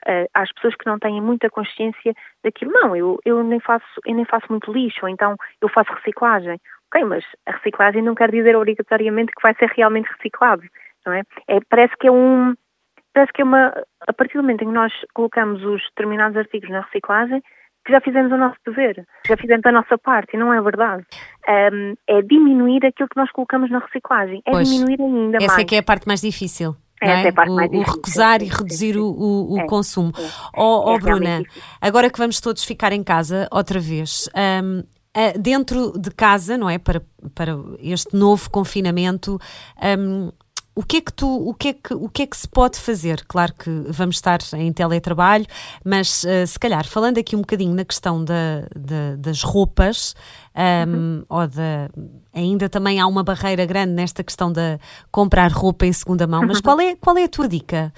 uh, 0.07 0.27
às 0.33 0.51
pessoas 0.53 0.75
que 0.75 0.85
não 0.85 0.99
têm 0.99 1.21
muita 1.21 1.49
consciência 1.49 2.13
daquilo, 2.43 2.71
não, 2.71 2.95
eu, 2.95 3.19
eu, 3.25 3.43
nem 3.43 3.59
faço, 3.59 3.85
eu 4.05 4.15
nem 4.15 4.25
faço 4.25 4.47
muito 4.49 4.71
lixo, 4.71 4.99
ou 5.03 5.09
então 5.09 5.35
eu 5.61 5.69
faço 5.69 5.93
reciclagem. 5.93 6.59
Ok, 6.87 7.05
mas 7.05 7.23
a 7.45 7.51
reciclagem 7.53 8.01
não 8.01 8.15
quer 8.15 8.29
dizer 8.31 8.55
obrigatoriamente 8.55 9.31
que 9.31 9.41
vai 9.41 9.55
ser 9.55 9.69
realmente 9.69 10.09
reciclado, 10.17 10.63
não 11.05 11.13
é? 11.13 11.21
é 11.47 11.59
parece 11.69 11.95
que 11.97 12.07
é 12.07 12.11
um. 12.11 12.53
Parece 13.13 13.31
que 13.33 13.41
é 13.41 13.45
uma. 13.45 13.73
A 14.07 14.13
partir 14.13 14.37
do 14.37 14.43
momento 14.43 14.63
em 14.63 14.67
que 14.67 14.73
nós 14.73 14.93
colocamos 15.13 15.63
os 15.63 15.81
determinados 15.89 16.37
artigos 16.37 16.69
na 16.69 16.81
reciclagem, 16.81 17.41
que 17.85 17.91
já 17.91 18.01
fizemos 18.01 18.31
o 18.31 18.37
nosso 18.37 18.57
dever, 18.65 19.05
já 19.25 19.35
fizemos 19.37 19.65
a 19.65 19.71
nossa 19.71 19.97
parte, 19.97 20.35
e 20.35 20.37
não 20.37 20.53
é 20.53 20.61
verdade. 20.61 21.05
Um, 21.47 21.95
é 22.07 22.21
diminuir 22.21 22.85
aquilo 22.85 23.09
que 23.09 23.17
nós 23.17 23.31
colocamos 23.31 23.71
na 23.71 23.79
reciclagem, 23.79 24.41
é 24.45 24.51
pois, 24.51 24.69
diminuir 24.69 25.01
ainda 25.01 25.37
essa 25.37 25.47
mais. 25.47 25.51
Essa 25.53 25.61
é 25.61 25.65
que 25.65 25.75
é 25.75 25.79
a 25.79 25.83
parte 25.83 26.07
mais 26.07 26.21
difícil. 26.21 26.75
Essa 27.01 27.27
é? 27.27 27.29
a 27.29 27.33
parte 27.33 27.51
o, 27.51 27.55
mais 27.55 27.71
difícil. 27.71 27.93
O 27.93 27.95
recusar 27.95 28.41
e 28.43 28.45
reduzir 28.45 28.97
o, 28.97 29.05
o, 29.05 29.53
o 29.53 29.59
é, 29.59 29.65
consumo. 29.65 30.11
Ó 30.55 30.91
oh, 30.91 30.93
oh, 30.93 30.99
Bruna, 30.99 31.41
agora 31.81 32.09
que 32.09 32.17
vamos 32.17 32.39
todos 32.39 32.63
ficar 32.63 32.93
em 32.93 33.03
casa 33.03 33.47
outra 33.51 33.79
vez, 33.79 34.29
um, 34.63 34.83
dentro 35.39 35.97
de 35.97 36.11
casa, 36.11 36.57
não 36.57 36.69
é? 36.69 36.77
Para, 36.77 37.01
para 37.33 37.57
este 37.79 38.15
novo 38.15 38.49
confinamento, 38.49 39.39
um, 39.99 40.31
o 40.75 40.83
que 40.83 40.97
é 40.97 41.01
que 41.01 41.13
tu, 41.13 41.27
o 41.27 41.53
que 41.53 41.69
é 41.69 41.73
que, 41.73 41.93
o 41.93 42.09
que 42.09 42.23
é 42.23 42.27
que 42.27 42.37
se 42.37 42.47
pode 42.47 42.79
fazer? 42.79 43.25
Claro 43.27 43.53
que 43.53 43.69
vamos 43.89 44.15
estar 44.15 44.39
em 44.55 44.71
teletrabalho, 44.71 45.45
mas 45.85 46.23
uh, 46.23 46.47
se 46.47 46.59
calhar 46.59 46.85
falando 46.87 47.17
aqui 47.17 47.35
um 47.35 47.41
bocadinho 47.41 47.75
na 47.75 47.83
questão 47.83 48.23
da, 48.23 48.61
da 48.75 49.15
das 49.17 49.43
roupas, 49.43 50.15
um, 50.55 50.91
uhum. 50.91 51.25
ou 51.29 51.47
da 51.47 51.89
ainda 52.33 52.69
também 52.69 52.99
há 52.99 53.07
uma 53.07 53.23
barreira 53.23 53.65
grande 53.65 53.91
nesta 53.91 54.23
questão 54.23 54.51
de 54.51 54.77
comprar 55.11 55.51
roupa 55.51 55.85
em 55.85 55.93
segunda 55.93 56.25
mão, 56.25 56.41
mas 56.47 56.61
qual 56.61 56.79
é, 56.79 56.95
qual 56.95 57.17
é 57.17 57.25
a 57.25 57.29
tua 57.29 57.47
dica? 57.47 57.91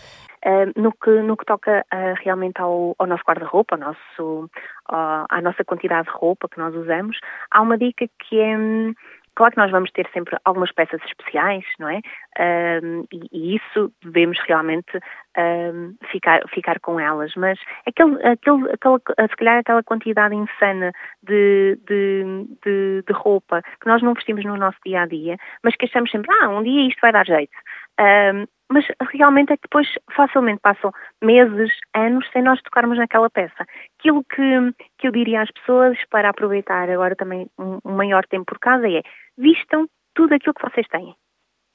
Uh, 0.45 0.67
no, 0.75 0.91
que, 0.91 1.09
no 1.21 1.37
que 1.37 1.45
toca 1.45 1.85
uh, 1.93 2.13
realmente 2.21 2.59
ao, 2.59 2.93
ao 2.99 3.07
nosso 3.07 3.23
guarda-roupa, 3.23 3.77
uh, 3.77 4.49
à 4.89 5.41
nossa 5.41 5.63
quantidade 5.63 6.09
de 6.09 6.13
roupa 6.13 6.49
que 6.49 6.57
nós 6.57 6.75
usamos, 6.75 7.17
há 7.49 7.61
uma 7.61 7.77
dica 7.77 8.05
que 8.27 8.39
é 8.39 8.57
hum, 8.57 8.93
Claro 9.35 9.51
que 9.53 9.57
nós 9.57 9.71
vamos 9.71 9.91
ter 9.91 10.07
sempre 10.13 10.37
algumas 10.45 10.71
peças 10.71 11.01
especiais, 11.05 11.65
não 11.79 11.89
é? 11.89 12.01
Um, 12.83 13.05
e, 13.11 13.21
e, 13.31 13.55
isso 13.55 13.91
devemos 14.03 14.37
realmente 14.47 14.99
um, 15.37 15.95
ficar, 16.11 16.41
ficar 16.49 16.79
com 16.79 16.99
elas, 16.99 17.33
mas 17.35 17.59
aquele, 17.87 18.15
aquele, 18.25 18.71
aquela, 18.71 18.99
se 19.29 19.35
calhar 19.35 19.59
aquela 19.59 19.83
quantidade 19.83 20.35
insana 20.35 20.91
de, 21.23 21.79
de, 21.87 22.45
de, 22.63 23.03
de, 23.07 23.13
roupa 23.13 23.61
que 23.81 23.87
nós 23.87 24.01
não 24.03 24.13
vestimos 24.13 24.45
no 24.45 24.57
nosso 24.57 24.77
dia 24.85 25.01
a 25.01 25.05
dia, 25.07 25.37
mas 25.63 25.75
que 25.75 25.85
achamos 25.85 26.11
sempre, 26.11 26.29
ah, 26.41 26.49
um 26.49 26.61
dia 26.61 26.87
isto 26.87 26.99
vai 27.01 27.11
dar 27.11 27.25
jeito. 27.25 27.53
Um, 27.99 28.45
mas 28.73 28.85
realmente 29.11 29.53
é 29.53 29.55
que 29.55 29.63
depois 29.63 29.87
facilmente 30.15 30.59
passam 30.59 30.91
meses, 31.21 31.71
anos 31.95 32.27
sem 32.31 32.41
nós 32.41 32.59
tocarmos 32.63 32.97
naquela 32.97 33.29
peça. 33.29 33.65
Aquilo 33.99 34.23
que, 34.23 34.73
que 34.97 35.07
eu 35.07 35.11
diria 35.11 35.43
às 35.43 35.51
pessoas 35.51 35.95
para 36.09 36.29
aproveitar 36.29 36.89
agora 36.89 37.15
também 37.15 37.47
um, 37.59 37.79
maior 37.83 38.25
tempo 38.25 38.45
por 38.45 38.57
casa 38.57 38.89
é 38.89 39.03
vistam 39.37 39.87
tudo 40.15 40.33
aquilo 40.33 40.55
que 40.55 40.67
vocês 40.67 40.87
têm. 40.87 41.15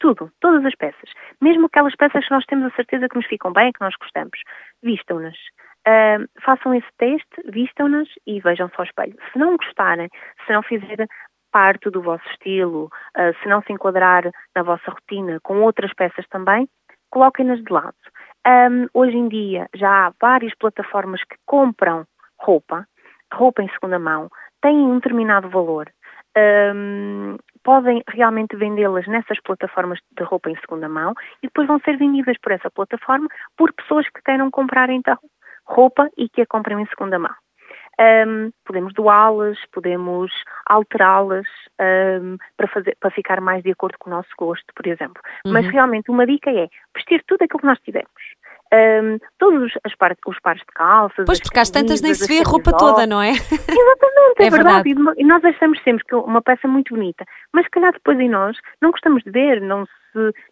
Tudo, 0.00 0.30
todas 0.40 0.64
as 0.64 0.74
peças. 0.74 1.10
Mesmo 1.40 1.66
aquelas 1.66 1.94
peças 1.94 2.24
que 2.24 2.30
nós 2.32 2.44
temos 2.46 2.72
a 2.72 2.76
certeza 2.76 3.08
que 3.08 3.16
nos 3.16 3.26
ficam 3.26 3.52
bem, 3.52 3.72
que 3.72 3.80
nós 3.80 3.94
gostamos. 4.00 4.40
Vistam-nas. 4.82 5.36
Uh, 5.86 6.26
façam 6.42 6.74
esse 6.74 6.88
teste, 6.98 7.42
vistam-nas 7.46 8.08
e 8.26 8.40
vejam-se 8.40 8.74
ao 8.76 8.84
espelho. 8.84 9.16
Se 9.32 9.38
não 9.38 9.56
gostarem, 9.56 10.08
se 10.46 10.52
não 10.52 10.62
fizer 10.62 11.06
parte 11.52 11.90
do 11.90 12.02
vosso 12.02 12.28
estilo, 12.30 12.86
uh, 13.16 13.42
se 13.42 13.48
não 13.48 13.62
se 13.62 13.72
enquadrar 13.72 14.30
na 14.54 14.62
vossa 14.62 14.90
rotina 14.90 15.38
com 15.42 15.62
outras 15.62 15.92
peças 15.94 16.26
também, 16.28 16.68
coloquem-nas 17.10 17.62
de 17.62 17.72
lado. 17.72 17.94
Um, 18.46 18.86
hoje 18.94 19.16
em 19.16 19.28
dia 19.28 19.68
já 19.74 20.06
há 20.06 20.12
várias 20.20 20.54
plataformas 20.56 21.22
que 21.24 21.36
compram 21.44 22.06
roupa, 22.38 22.86
roupa 23.32 23.62
em 23.62 23.68
segunda 23.70 23.98
mão, 23.98 24.30
têm 24.62 24.76
um 24.76 24.94
determinado 24.94 25.48
valor. 25.48 25.90
Um, 26.36 27.36
podem 27.64 28.02
realmente 28.08 28.56
vendê-las 28.56 29.06
nessas 29.06 29.40
plataformas 29.42 29.98
de 30.16 30.24
roupa 30.24 30.50
em 30.50 30.56
segunda 30.60 30.88
mão 30.88 31.12
e 31.42 31.46
depois 31.46 31.66
vão 31.66 31.80
ser 31.80 31.96
vendidas 31.96 32.36
por 32.40 32.52
essa 32.52 32.70
plataforma 32.70 33.28
por 33.56 33.72
pessoas 33.72 34.08
que 34.08 34.22
queiram 34.22 34.50
comprar 34.50 34.88
então 34.88 35.18
roupa 35.64 36.08
e 36.16 36.28
que 36.28 36.42
a 36.42 36.46
comprem 36.46 36.80
em 36.80 36.86
segunda 36.86 37.18
mão. 37.18 37.34
Um, 38.00 38.50
podemos 38.64 38.94
doá-las, 38.94 39.58
podemos 39.72 40.30
alterá-las 40.66 41.46
um, 41.80 42.36
para, 42.56 42.68
fazer, 42.68 42.96
para 43.00 43.10
ficar 43.10 43.40
mais 43.40 43.62
de 43.64 43.72
acordo 43.72 43.96
com 43.98 44.08
o 44.08 44.12
nosso 44.12 44.28
gosto, 44.38 44.66
por 44.74 44.86
exemplo. 44.86 45.20
Uhum. 45.44 45.52
Mas 45.52 45.66
realmente 45.66 46.10
uma 46.10 46.24
dica 46.24 46.50
é 46.50 46.68
vestir 46.94 47.24
tudo 47.26 47.42
aquilo 47.42 47.58
que 47.58 47.66
nós 47.66 47.78
tivermos. 47.80 48.22
Um, 48.72 49.18
todos 49.38 49.72
os, 49.84 49.94
par, 49.96 50.14
os 50.26 50.38
pares 50.40 50.60
de 50.60 50.66
calças. 50.74 51.24
Pois, 51.24 51.40
porque 51.40 51.58
às 51.58 51.70
tantas 51.70 52.02
nem 52.02 52.12
se 52.14 52.28
vê 52.28 52.40
a 52.40 52.48
roupa 52.48 52.70
toda, 52.76 53.06
não 53.06 53.20
é? 53.20 53.30
Exatamente, 53.40 54.38
é, 54.38 54.46
é 54.46 54.50
verdade. 54.50 54.94
verdade. 54.94 55.20
E 55.20 55.24
nós 55.24 55.44
achamos 55.44 55.82
sempre 55.82 56.04
que 56.04 56.14
uma 56.14 56.42
peça 56.42 56.66
é 56.66 56.68
muito 56.68 56.94
bonita, 56.94 57.24
mas 57.52 57.64
se 57.64 57.70
calhar 57.70 57.92
depois 57.92 58.20
em 58.20 58.28
nós 58.28 58.56
não 58.80 58.90
gostamos 58.90 59.24
de 59.24 59.30
ver, 59.30 59.60
não 59.62 59.86
se, 59.86 59.92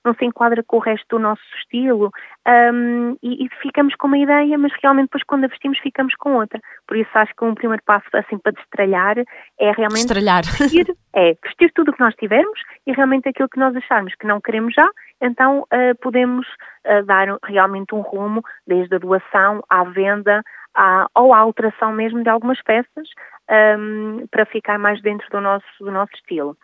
não 0.05 0.15
se 0.15 0.25
enquadra 0.25 0.63
com 0.63 0.77
o 0.77 0.81
resto 0.81 1.07
do 1.11 1.19
nosso 1.19 1.43
estilo 1.59 2.11
um, 2.47 3.17
e, 3.23 3.45
e, 3.45 3.49
ficamos 3.61 3.95
com 3.97 4.07
uma 4.07 4.19
ideia, 4.19 4.57
mas 4.59 4.73
realmente 4.83 5.07
depois 5.07 5.25
quando 5.25 5.45
a 5.45 5.49
vestimos 5.49 5.79
ficamos 5.79 6.15
com 6.17 6.37
outra. 6.37 6.61
Por 6.87 6.97
isso 6.97 7.11
acho 7.15 7.35
que 7.35 7.45
um 7.45 7.55
primeiro 7.55 7.83
passo 7.85 8.07
assim 8.15 8.39
para 8.39 8.53
destralhar 8.53 9.19
é 9.19 9.71
realmente 9.73 10.07
Destralhar. 10.07 10.43
vestir, 10.45 10.97
é, 11.15 11.37
vestir 11.43 11.73
tudo 11.73 11.91
o 11.91 11.95
que 11.95 12.01
nós 12.01 12.15
tivermos 12.15 12.61
e 12.87 12.93
realmente 12.93 13.29
aquilo 13.29 13.49
que 13.49 13.59
nós 13.59 13.75
acharmos 13.75 14.15
que 14.15 14.27
não 14.27 14.41
queremos 14.41 14.75
já, 14.75 14.89
então 15.21 15.61
uh, 15.61 15.95
podemos 16.01 16.47
uh, 16.87 17.05
dar 17.05 17.29
realmente 17.45 17.95
um 17.95 18.01
rumo 18.01 18.43
desde 18.67 18.95
a 18.95 18.99
doação 18.99 19.63
à 19.69 19.85
venda 19.85 20.43
à, 20.75 21.09
ou 21.15 21.33
à 21.33 21.39
alteração 21.39 21.93
mesmo 21.93 22.23
de 22.23 22.29
algumas 22.29 22.63
peças 22.63 23.09
um, 23.79 24.27
para 24.31 24.45
ficar 24.47 24.79
mais 24.79 25.01
dentro 25.03 25.29
do 25.31 25.41
nosso, 25.41 25.67
do 25.81 25.91
nosso 25.91 26.13
estilo. 26.15 26.57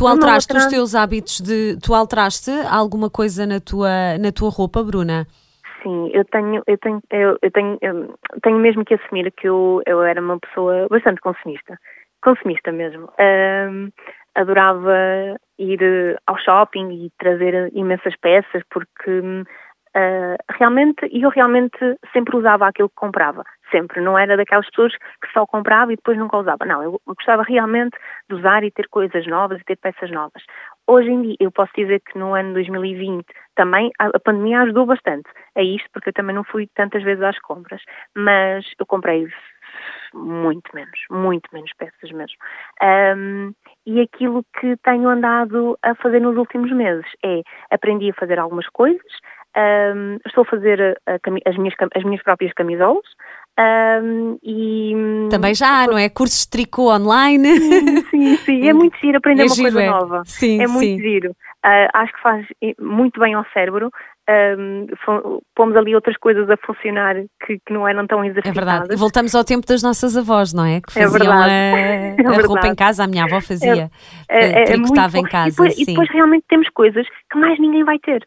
Tu 0.00 0.06
alteraste 0.06 0.50
outra... 0.50 0.66
os 0.66 0.72
teus 0.72 0.94
hábitos 0.94 1.40
de. 1.42 1.76
Tu 1.78 1.92
alteraste 1.92 2.50
alguma 2.70 3.10
coisa 3.10 3.44
na 3.44 3.60
tua, 3.60 4.16
na 4.18 4.32
tua 4.32 4.48
roupa, 4.48 4.82
Bruna? 4.82 5.26
Sim, 5.82 6.10
eu 6.14 6.24
tenho, 6.24 6.62
eu 6.66 6.78
tenho, 6.78 7.02
eu, 7.10 7.38
eu 7.42 7.50
tenho, 7.50 7.78
eu 7.82 8.16
tenho 8.42 8.56
mesmo 8.56 8.82
que 8.82 8.94
assumir 8.94 9.30
que 9.30 9.46
eu, 9.46 9.82
eu 9.84 10.02
era 10.02 10.18
uma 10.18 10.38
pessoa 10.40 10.86
bastante 10.88 11.20
consumista. 11.20 11.78
Consumista 12.22 12.72
mesmo. 12.72 13.10
Um, 13.20 13.90
adorava 14.34 15.36
ir 15.58 16.18
ao 16.26 16.38
shopping 16.38 16.92
e 16.92 17.12
trazer 17.18 17.70
imensas 17.74 18.14
peças 18.22 18.62
porque 18.70 19.44
Uh, 19.96 20.36
realmente, 20.56 21.08
e 21.10 21.22
eu 21.22 21.30
realmente 21.30 21.76
sempre 22.12 22.36
usava 22.36 22.68
aquilo 22.68 22.88
que 22.88 22.94
comprava, 22.94 23.42
sempre, 23.72 24.00
não 24.00 24.16
era 24.16 24.36
daquelas 24.36 24.66
pessoas 24.70 24.92
que 24.96 25.32
só 25.32 25.44
comprava 25.44 25.92
e 25.92 25.96
depois 25.96 26.16
nunca 26.16 26.36
usava, 26.36 26.64
não, 26.64 26.80
eu 26.80 27.00
gostava 27.06 27.42
realmente 27.42 27.96
de 28.28 28.36
usar 28.36 28.62
e 28.62 28.70
ter 28.70 28.86
coisas 28.88 29.26
novas 29.26 29.60
e 29.60 29.64
ter 29.64 29.76
peças 29.76 30.08
novas. 30.12 30.44
Hoje 30.86 31.10
em 31.10 31.22
dia, 31.22 31.36
eu 31.40 31.50
posso 31.50 31.72
dizer 31.76 32.00
que 32.00 32.16
no 32.16 32.34
ano 32.34 32.54
2020 32.54 33.26
também 33.56 33.90
a, 33.98 34.06
a 34.06 34.20
pandemia 34.20 34.60
ajudou 34.60 34.86
bastante 34.86 35.28
a 35.56 35.62
isto, 35.62 35.88
porque 35.92 36.10
eu 36.10 36.14
também 36.14 36.36
não 36.36 36.44
fui 36.44 36.68
tantas 36.74 37.02
vezes 37.02 37.22
às 37.24 37.38
compras, 37.40 37.82
mas 38.14 38.64
eu 38.78 38.86
comprei 38.86 39.26
muito 40.14 40.68
menos, 40.74 40.98
muito 41.10 41.48
menos 41.52 41.70
peças 41.78 42.10
mesmo. 42.10 42.36
Um, 42.82 43.52
e 43.86 44.00
aquilo 44.00 44.44
que 44.58 44.76
tenho 44.78 45.08
andado 45.08 45.78
a 45.82 45.94
fazer 45.94 46.20
nos 46.20 46.36
últimos 46.36 46.70
meses 46.72 47.06
é 47.24 47.42
aprendi 47.70 48.10
a 48.10 48.14
fazer 48.14 48.38
algumas 48.38 48.68
coisas, 48.68 49.12
um, 49.56 50.18
estou 50.26 50.42
a 50.42 50.46
fazer 50.46 50.98
a, 51.06 51.12
a, 51.12 51.18
as, 51.46 51.56
minhas, 51.56 51.74
as 51.94 52.04
minhas 52.04 52.22
próprias 52.22 52.52
camisolas. 52.52 53.04
Um, 53.58 54.38
e, 54.42 55.28
Também 55.28 55.54
já 55.54 55.86
não 55.86 55.98
é? 55.98 56.08
Cursos 56.08 56.44
de 56.44 56.50
tricô 56.50 56.94
online. 56.94 57.58
Sim, 57.58 58.02
sim, 58.04 58.36
sim. 58.36 58.68
é 58.68 58.72
muito 58.72 58.96
giro 58.98 59.18
aprender 59.18 59.42
é 59.42 59.46
uma 59.46 59.54
giro, 59.54 59.72
coisa 59.72 59.82
é. 59.82 59.90
nova. 59.90 60.22
Sim, 60.24 60.62
é 60.62 60.66
muito 60.66 60.78
sim. 60.78 60.98
giro. 60.98 61.30
Uh, 61.30 61.88
acho 61.92 62.12
que 62.12 62.22
faz 62.22 62.46
muito 62.80 63.20
bem 63.20 63.34
ao 63.34 63.44
cérebro. 63.52 63.90
Um, 64.30 64.86
pomos 65.56 65.76
ali 65.76 65.94
outras 65.94 66.16
coisas 66.16 66.48
a 66.48 66.56
funcionar 66.58 67.16
que, 67.44 67.58
que, 67.66 67.72
não 67.72 67.86
eram 67.86 68.06
tão 68.06 68.24
exercitadas. 68.24 68.56
É 68.56 68.64
verdade. 68.64 68.96
Voltamos 68.96 69.34
ao 69.34 69.44
tempo 69.44 69.66
das 69.66 69.82
nossas 69.82 70.16
avós, 70.16 70.54
não 70.54 70.64
é? 70.64 70.80
Que 70.80 70.98
é 70.98 71.02
faziam 71.02 71.32
é 71.44 72.14
a, 72.24 72.30
a 72.30 72.34
é 72.34 72.40
roupa 72.40 72.68
em 72.68 72.74
casa, 72.74 73.04
a 73.04 73.06
minha 73.08 73.24
avó 73.24 73.40
fazia. 73.40 73.90
É, 74.28 74.38
é, 74.38 74.62
é 74.62 74.64
tricotava 74.64 75.18
em 75.18 75.24
casa. 75.24 75.48
E 75.48 75.50
depois, 75.50 75.78
e 75.78 75.84
depois 75.84 76.08
realmente 76.10 76.44
temos 76.48 76.68
coisas 76.70 77.06
que 77.30 77.38
mais 77.38 77.58
ninguém 77.58 77.84
vai 77.84 77.98
ter. 77.98 78.26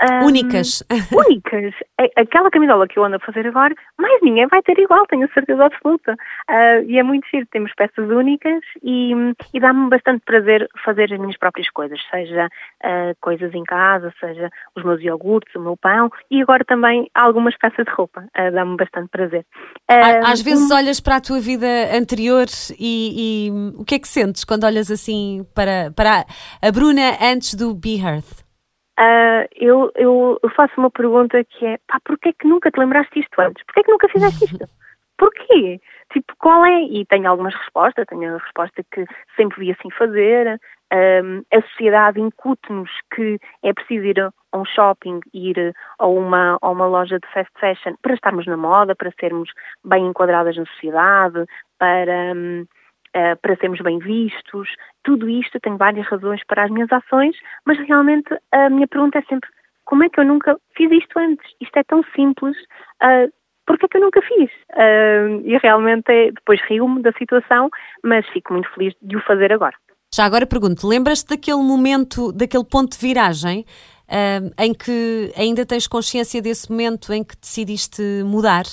Um, 0.00 0.26
únicas. 0.26 0.82
únicas. 1.12 1.74
Aquela 2.16 2.50
camisola 2.50 2.86
que 2.86 2.98
eu 2.98 3.04
ando 3.04 3.16
a 3.16 3.20
fazer 3.20 3.46
agora, 3.46 3.74
mais 3.98 4.20
ninguém 4.22 4.46
vai 4.46 4.62
ter 4.62 4.78
igual, 4.78 5.06
tenho 5.06 5.28
certeza 5.32 5.64
absoluta. 5.64 6.12
Uh, 6.48 6.84
e 6.86 6.98
é 6.98 7.02
muito 7.02 7.26
giro, 7.28 7.46
temos 7.50 7.72
peças 7.74 8.08
únicas 8.10 8.60
e, 8.82 9.12
e 9.54 9.60
dá-me 9.60 9.88
bastante 9.88 10.22
prazer 10.24 10.68
fazer 10.84 11.12
as 11.12 11.18
minhas 11.18 11.38
próprias 11.38 11.70
coisas, 11.70 11.98
seja 12.10 12.46
uh, 12.46 13.16
coisas 13.20 13.54
em 13.54 13.64
casa, 13.64 14.12
seja 14.20 14.50
os 14.74 14.84
meus 14.84 15.00
iogurtes, 15.00 15.54
o 15.54 15.60
meu 15.60 15.76
pão 15.76 16.10
e 16.30 16.42
agora 16.42 16.64
também 16.64 17.10
algumas 17.14 17.56
peças 17.56 17.84
de 17.84 17.92
roupa. 17.92 18.24
Uh, 18.38 18.52
dá-me 18.52 18.76
bastante 18.76 19.08
prazer. 19.08 19.46
Às 19.88 20.42
vezes 20.42 20.70
olhas 20.70 21.00
para 21.00 21.16
a 21.16 21.20
tua 21.20 21.40
vida 21.40 21.66
anterior 21.96 22.46
e, 22.78 23.48
e, 23.48 23.50
o 23.78 23.84
que 23.84 23.94
é 23.94 23.98
que 23.98 24.08
sentes 24.08 24.44
quando 24.44 24.64
olhas 24.64 24.90
assim 24.90 25.46
para, 25.54 25.90
para 25.96 26.26
a 26.60 26.72
Bruna 26.72 27.16
antes 27.22 27.54
do 27.54 27.74
Be 27.74 28.00
Earth? 28.00 28.45
Uh, 28.98 29.46
eu, 29.54 29.92
eu, 29.94 30.40
faço 30.54 30.72
uma 30.78 30.90
pergunta 30.90 31.44
que 31.44 31.66
é, 31.66 31.78
pá, 31.86 32.00
porquê 32.02 32.32
que 32.32 32.48
nunca 32.48 32.70
te 32.70 32.78
lembraste 32.78 33.20
isto 33.20 33.40
antes? 33.40 33.62
Porquê 33.64 33.82
que 33.82 33.92
nunca 33.92 34.08
fizeste 34.08 34.44
isto? 34.44 34.66
Porquê? 35.18 35.80
Tipo, 36.12 36.34
qual 36.38 36.64
é? 36.64 36.82
E 36.82 37.04
tenho 37.06 37.28
algumas 37.28 37.54
respostas, 37.54 38.06
tenho 38.06 38.34
a 38.34 38.38
resposta 38.38 38.82
que 38.90 39.04
sempre 39.36 39.60
vi 39.60 39.72
assim 39.72 39.90
fazer, 39.90 40.60
um, 40.92 41.42
a 41.52 41.62
sociedade 41.62 42.20
incute-nos 42.20 42.90
que 43.14 43.38
é 43.62 43.72
preciso 43.72 44.04
ir 44.04 44.20
a 44.20 44.32
um 44.54 44.64
shopping, 44.64 45.20
ir 45.34 45.74
a 45.98 46.06
uma, 46.06 46.58
a 46.60 46.70
uma 46.70 46.86
loja 46.86 47.18
de 47.18 47.26
fast 47.32 47.52
fashion 47.58 47.94
para 48.00 48.14
estarmos 48.14 48.46
na 48.46 48.56
moda, 48.56 48.94
para 48.94 49.12
sermos 49.18 49.50
bem 49.84 50.06
enquadradas 50.06 50.56
na 50.56 50.64
sociedade, 50.66 51.44
para... 51.78 52.34
Um, 52.34 52.66
uh, 53.16 53.36
para 53.40 53.56
sermos 53.56 53.80
bem 53.80 53.98
vistos. 53.98 54.68
Tudo 55.02 55.28
isto 55.28 55.58
tem 55.60 55.76
várias 55.76 56.06
razões 56.06 56.40
para 56.46 56.64
as 56.64 56.70
minhas 56.70 56.92
ações, 56.92 57.34
mas 57.64 57.78
realmente 57.78 58.28
a 58.52 58.68
minha 58.68 58.86
pergunta 58.86 59.18
é 59.18 59.22
sempre 59.22 59.48
como 59.86 60.04
é 60.04 60.08
que 60.08 60.20
eu 60.20 60.24
nunca 60.24 60.56
fiz 60.76 60.90
isto 60.90 61.18
antes? 61.18 61.46
Isto 61.60 61.78
é 61.78 61.84
tão 61.84 62.02
simples. 62.14 62.56
Uh, 63.02 63.32
Por 63.66 63.78
que 63.78 63.86
é 63.86 63.88
que 63.88 63.96
eu 63.96 64.00
nunca 64.02 64.20
fiz? 64.22 64.50
Uh, 64.72 65.40
e 65.44 65.56
realmente 65.58 66.10
é, 66.10 66.30
depois 66.32 66.60
rio-me 66.68 67.02
da 67.02 67.12
situação, 67.12 67.70
mas 68.04 68.26
fico 68.28 68.52
muito 68.52 68.68
feliz 68.74 68.94
de 69.00 69.16
o 69.16 69.20
fazer 69.22 69.52
agora. 69.52 69.74
Já 70.14 70.24
agora 70.24 70.46
pergunto, 70.46 70.86
lembras-te 70.86 71.30
daquele 71.30 71.62
momento, 71.62 72.32
daquele 72.32 72.64
ponto 72.64 72.92
de 72.92 73.06
viragem 73.06 73.64
uh, 74.08 74.50
em 74.58 74.72
que 74.72 75.32
ainda 75.36 75.64
tens 75.66 75.86
consciência 75.86 76.40
desse 76.42 76.70
momento 76.70 77.12
em 77.12 77.24
que 77.24 77.36
decidiste 77.36 78.02
mudar? 78.24 78.64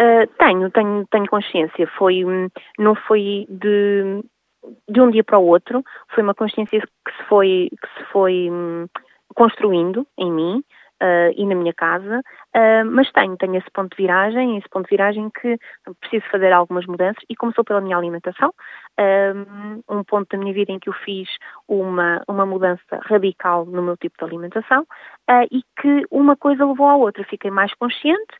Uh, 0.00 0.26
tenho, 0.38 0.70
tenho, 0.70 1.06
tenho 1.10 1.26
consciência. 1.26 1.86
Foi, 1.98 2.24
não 2.78 2.94
foi 2.94 3.46
de, 3.50 4.24
de 4.88 5.00
um 5.00 5.10
dia 5.10 5.22
para 5.22 5.38
o 5.38 5.46
outro, 5.46 5.84
foi 6.14 6.22
uma 6.22 6.34
consciência 6.34 6.80
que 6.80 7.12
se 7.16 7.28
foi, 7.28 7.68
que 7.70 7.88
se 7.98 8.04
foi 8.10 8.48
hum, 8.50 8.86
construindo 9.34 10.06
em 10.16 10.32
mim 10.32 10.64
uh, 11.02 11.32
e 11.36 11.46
na 11.46 11.54
minha 11.54 11.72
casa, 11.72 12.20
uh, 12.20 12.84
mas 12.84 13.10
tenho, 13.12 13.36
tenho 13.36 13.56
esse 13.56 13.70
ponto 13.72 13.96
de 13.96 14.02
viragem, 14.02 14.58
esse 14.58 14.68
ponto 14.68 14.84
de 14.84 14.90
viragem 14.90 15.30
que 15.30 15.58
preciso 16.00 16.24
fazer 16.30 16.52
algumas 16.52 16.86
mudanças 16.86 17.22
e 17.28 17.36
começou 17.36 17.64
pela 17.64 17.80
minha 17.80 17.96
alimentação, 17.96 18.52
um, 18.98 19.98
um 19.98 20.04
ponto 20.04 20.28
da 20.30 20.38
minha 20.38 20.52
vida 20.52 20.72
em 20.72 20.78
que 20.78 20.88
eu 20.88 20.92
fiz 20.92 21.28
uma, 21.66 22.22
uma 22.28 22.44
mudança 22.44 23.00
radical 23.02 23.64
no 23.64 23.82
meu 23.82 23.96
tipo 23.96 24.16
de 24.18 24.24
alimentação 24.24 24.86
e 25.50 25.62
que 25.80 26.04
uma 26.10 26.36
coisa 26.36 26.66
levou 26.66 26.86
à 26.86 26.96
outra, 26.96 27.24
fiquei 27.24 27.50
mais 27.50 27.72
consciente 27.74 28.34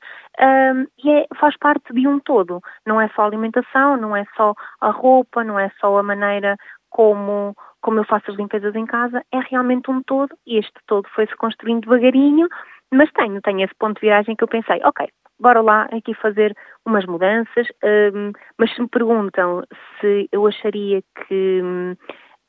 e 0.98 1.10
é, 1.10 1.26
faz 1.36 1.56
parte 1.56 1.92
de 1.94 2.06
um 2.06 2.18
todo, 2.20 2.60
não 2.86 3.00
é 3.00 3.08
só 3.08 3.22
a 3.22 3.26
alimentação, 3.26 3.96
não 3.96 4.14
é 4.14 4.24
só 4.36 4.54
a 4.80 4.90
roupa, 4.90 5.42
não 5.42 5.58
é 5.58 5.70
só 5.80 5.96
a 5.96 6.02
maneira 6.02 6.56
como 6.90 7.54
como 7.80 8.00
eu 8.00 8.04
faço 8.04 8.30
as 8.30 8.36
limpezas 8.36 8.74
em 8.74 8.86
casa, 8.86 9.24
é 9.32 9.38
realmente 9.50 9.90
um 9.90 10.02
todo 10.02 10.34
e 10.46 10.58
este 10.58 10.78
todo 10.86 11.08
foi-se 11.14 11.34
construindo 11.36 11.82
devagarinho, 11.82 12.48
mas 12.92 13.10
tenho, 13.12 13.40
tenho 13.40 13.64
esse 13.64 13.74
ponto 13.78 13.94
de 13.94 14.06
viragem 14.06 14.36
que 14.36 14.44
eu 14.44 14.48
pensei, 14.48 14.80
ok, 14.84 15.08
bora 15.40 15.60
lá 15.60 15.88
aqui 15.92 16.12
fazer 16.14 16.54
umas 16.86 17.06
mudanças, 17.06 17.66
um, 18.14 18.32
mas 18.58 18.72
se 18.74 18.80
me 18.80 18.88
perguntam 18.88 19.62
se 20.00 20.28
eu 20.30 20.46
acharia 20.46 21.02
que 21.26 21.60
um, 21.62 21.96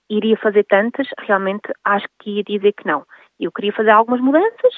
iria 0.10 0.38
fazer 0.38 0.66
tantas, 0.66 1.08
realmente 1.20 1.72
acho 1.86 2.08
que 2.20 2.38
ia 2.38 2.44
dizer 2.44 2.74
que 2.74 2.86
não. 2.86 3.06
Eu 3.40 3.52
queria 3.52 3.72
fazer 3.72 3.92
algumas 3.92 4.20
mudanças, 4.20 4.74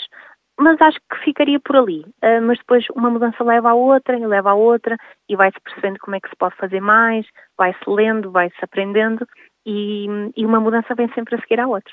mas 0.60 0.80
acho 0.80 1.00
que 1.12 1.18
ficaria 1.24 1.60
por 1.60 1.76
ali. 1.76 2.02
Uh, 2.24 2.42
mas 2.44 2.60
depois 2.60 2.86
uma 2.96 3.10
mudança 3.10 3.44
leva 3.44 3.72
a 3.72 3.74
outra, 3.74 4.18
e 4.18 4.26
leva 4.26 4.52
a 4.52 4.56
outra, 4.56 4.96
e 5.28 5.36
vai-se 5.36 5.60
percebendo 5.62 5.98
como 6.00 6.16
é 6.16 6.20
que 6.20 6.30
se 6.30 6.36
pode 6.36 6.56
fazer 6.56 6.80
mais, 6.80 7.26
vai-se 7.58 7.90
lendo, 7.90 8.32
vai-se 8.32 8.58
aprendendo, 8.62 9.28
e, 9.66 10.06
e 10.36 10.46
uma 10.46 10.60
mudança 10.60 10.96
vem 10.96 11.12
sempre 11.14 11.36
a 11.36 11.42
seguir 11.42 11.60
à 11.60 11.68
outra. 11.68 11.92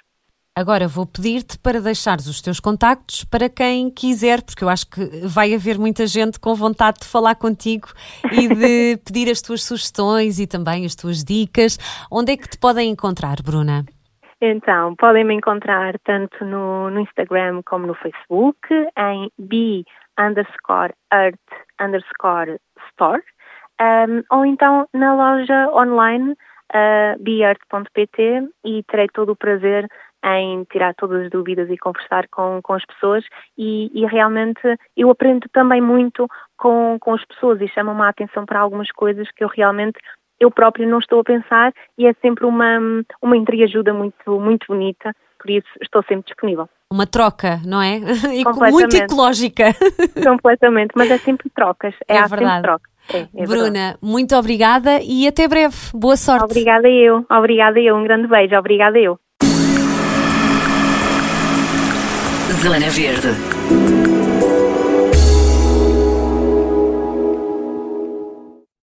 Agora 0.56 0.88
vou 0.88 1.06
pedir-te 1.06 1.58
para 1.58 1.80
deixares 1.80 2.26
os 2.26 2.42
teus 2.42 2.58
contactos 2.58 3.24
para 3.24 3.48
quem 3.48 3.88
quiser, 3.88 4.42
porque 4.42 4.64
eu 4.64 4.68
acho 4.68 4.90
que 4.90 5.00
vai 5.26 5.54
haver 5.54 5.78
muita 5.78 6.06
gente 6.06 6.40
com 6.40 6.54
vontade 6.54 7.00
de 7.00 7.06
falar 7.06 7.36
contigo 7.36 7.88
e 8.32 8.48
de 8.48 8.96
pedir 9.06 9.30
as 9.30 9.40
tuas 9.40 9.62
sugestões 9.62 10.40
e 10.40 10.46
também 10.46 10.84
as 10.84 10.96
tuas 10.96 11.22
dicas. 11.22 11.78
Onde 12.10 12.32
é 12.32 12.36
que 12.36 12.48
te 12.48 12.58
podem 12.58 12.90
encontrar, 12.90 13.36
Bruna? 13.42 13.84
Então, 14.42 14.96
podem 14.96 15.24
me 15.24 15.34
encontrar 15.34 15.98
tanto 16.04 16.44
no, 16.44 16.90
no 16.90 17.00
Instagram 17.00 17.62
como 17.64 17.86
no 17.86 17.94
Facebook, 17.94 18.58
em 18.98 19.30
b 19.38 19.84
underscore 20.18 20.92
art 21.10 21.36
underscore 21.80 22.58
store, 22.90 23.22
um, 23.80 24.22
ou 24.30 24.44
então 24.44 24.86
na 24.92 25.14
loja 25.14 25.70
online 25.72 26.34
uh, 26.74 27.22
beart.pt 27.22 28.48
e 28.64 28.82
terei 28.84 29.08
todo 29.08 29.32
o 29.32 29.36
prazer 29.36 29.86
em 30.22 30.64
tirar 30.64 30.94
todas 30.94 31.24
as 31.24 31.30
dúvidas 31.30 31.70
e 31.70 31.78
conversar 31.78 32.28
com, 32.28 32.60
com 32.62 32.74
as 32.74 32.84
pessoas 32.84 33.24
e, 33.56 33.90
e 33.94 34.06
realmente 34.06 34.60
eu 34.96 35.10
aprendo 35.10 35.48
também 35.50 35.80
muito 35.80 36.28
com, 36.58 36.98
com 37.00 37.14
as 37.14 37.24
pessoas 37.24 37.60
e 37.60 37.68
chama-me 37.68 38.02
a 38.02 38.08
atenção 38.08 38.44
para 38.44 38.60
algumas 38.60 38.90
coisas 38.92 39.26
que 39.32 39.42
eu 39.42 39.48
realmente 39.48 39.98
eu 40.38 40.50
próprio 40.50 40.88
não 40.88 40.98
estou 40.98 41.20
a 41.20 41.24
pensar 41.24 41.72
e 41.98 42.06
é 42.06 42.14
sempre 42.14 42.46
uma, 42.46 42.78
uma 43.20 43.36
entreajuda 43.36 43.92
muito, 43.92 44.40
muito 44.40 44.66
bonita, 44.68 45.14
por 45.38 45.50
isso 45.50 45.68
estou 45.82 46.02
sempre 46.02 46.24
disponível. 46.24 46.68
Uma 46.90 47.06
troca, 47.06 47.60
não 47.64 47.80
é? 47.80 47.98
E 48.34 48.44
muito 48.72 48.96
ecológica. 48.96 49.66
Completamente, 50.24 50.92
mas 50.96 51.10
é 51.10 51.18
sempre 51.18 51.48
trocas. 51.50 51.94
É, 52.08 52.16
é 52.16 52.26
verdade. 52.26 52.62
troca. 52.62 52.89
É, 53.12 53.26
é 53.36 53.46
Bruna, 53.46 53.70
verdade. 53.70 53.98
muito 54.02 54.36
obrigada 54.36 55.00
e 55.02 55.26
até 55.26 55.48
breve. 55.48 55.76
Boa 55.94 56.16
sorte. 56.16 56.44
Obrigada 56.44 56.88
eu, 56.88 57.24
obrigada 57.30 57.78
eu. 57.80 57.96
Um 57.96 58.04
grande 58.04 58.28
beijo, 58.28 58.56
obrigada 58.56 58.98
eu. 58.98 59.18
Zona 62.62 62.90
Verde. 62.90 64.09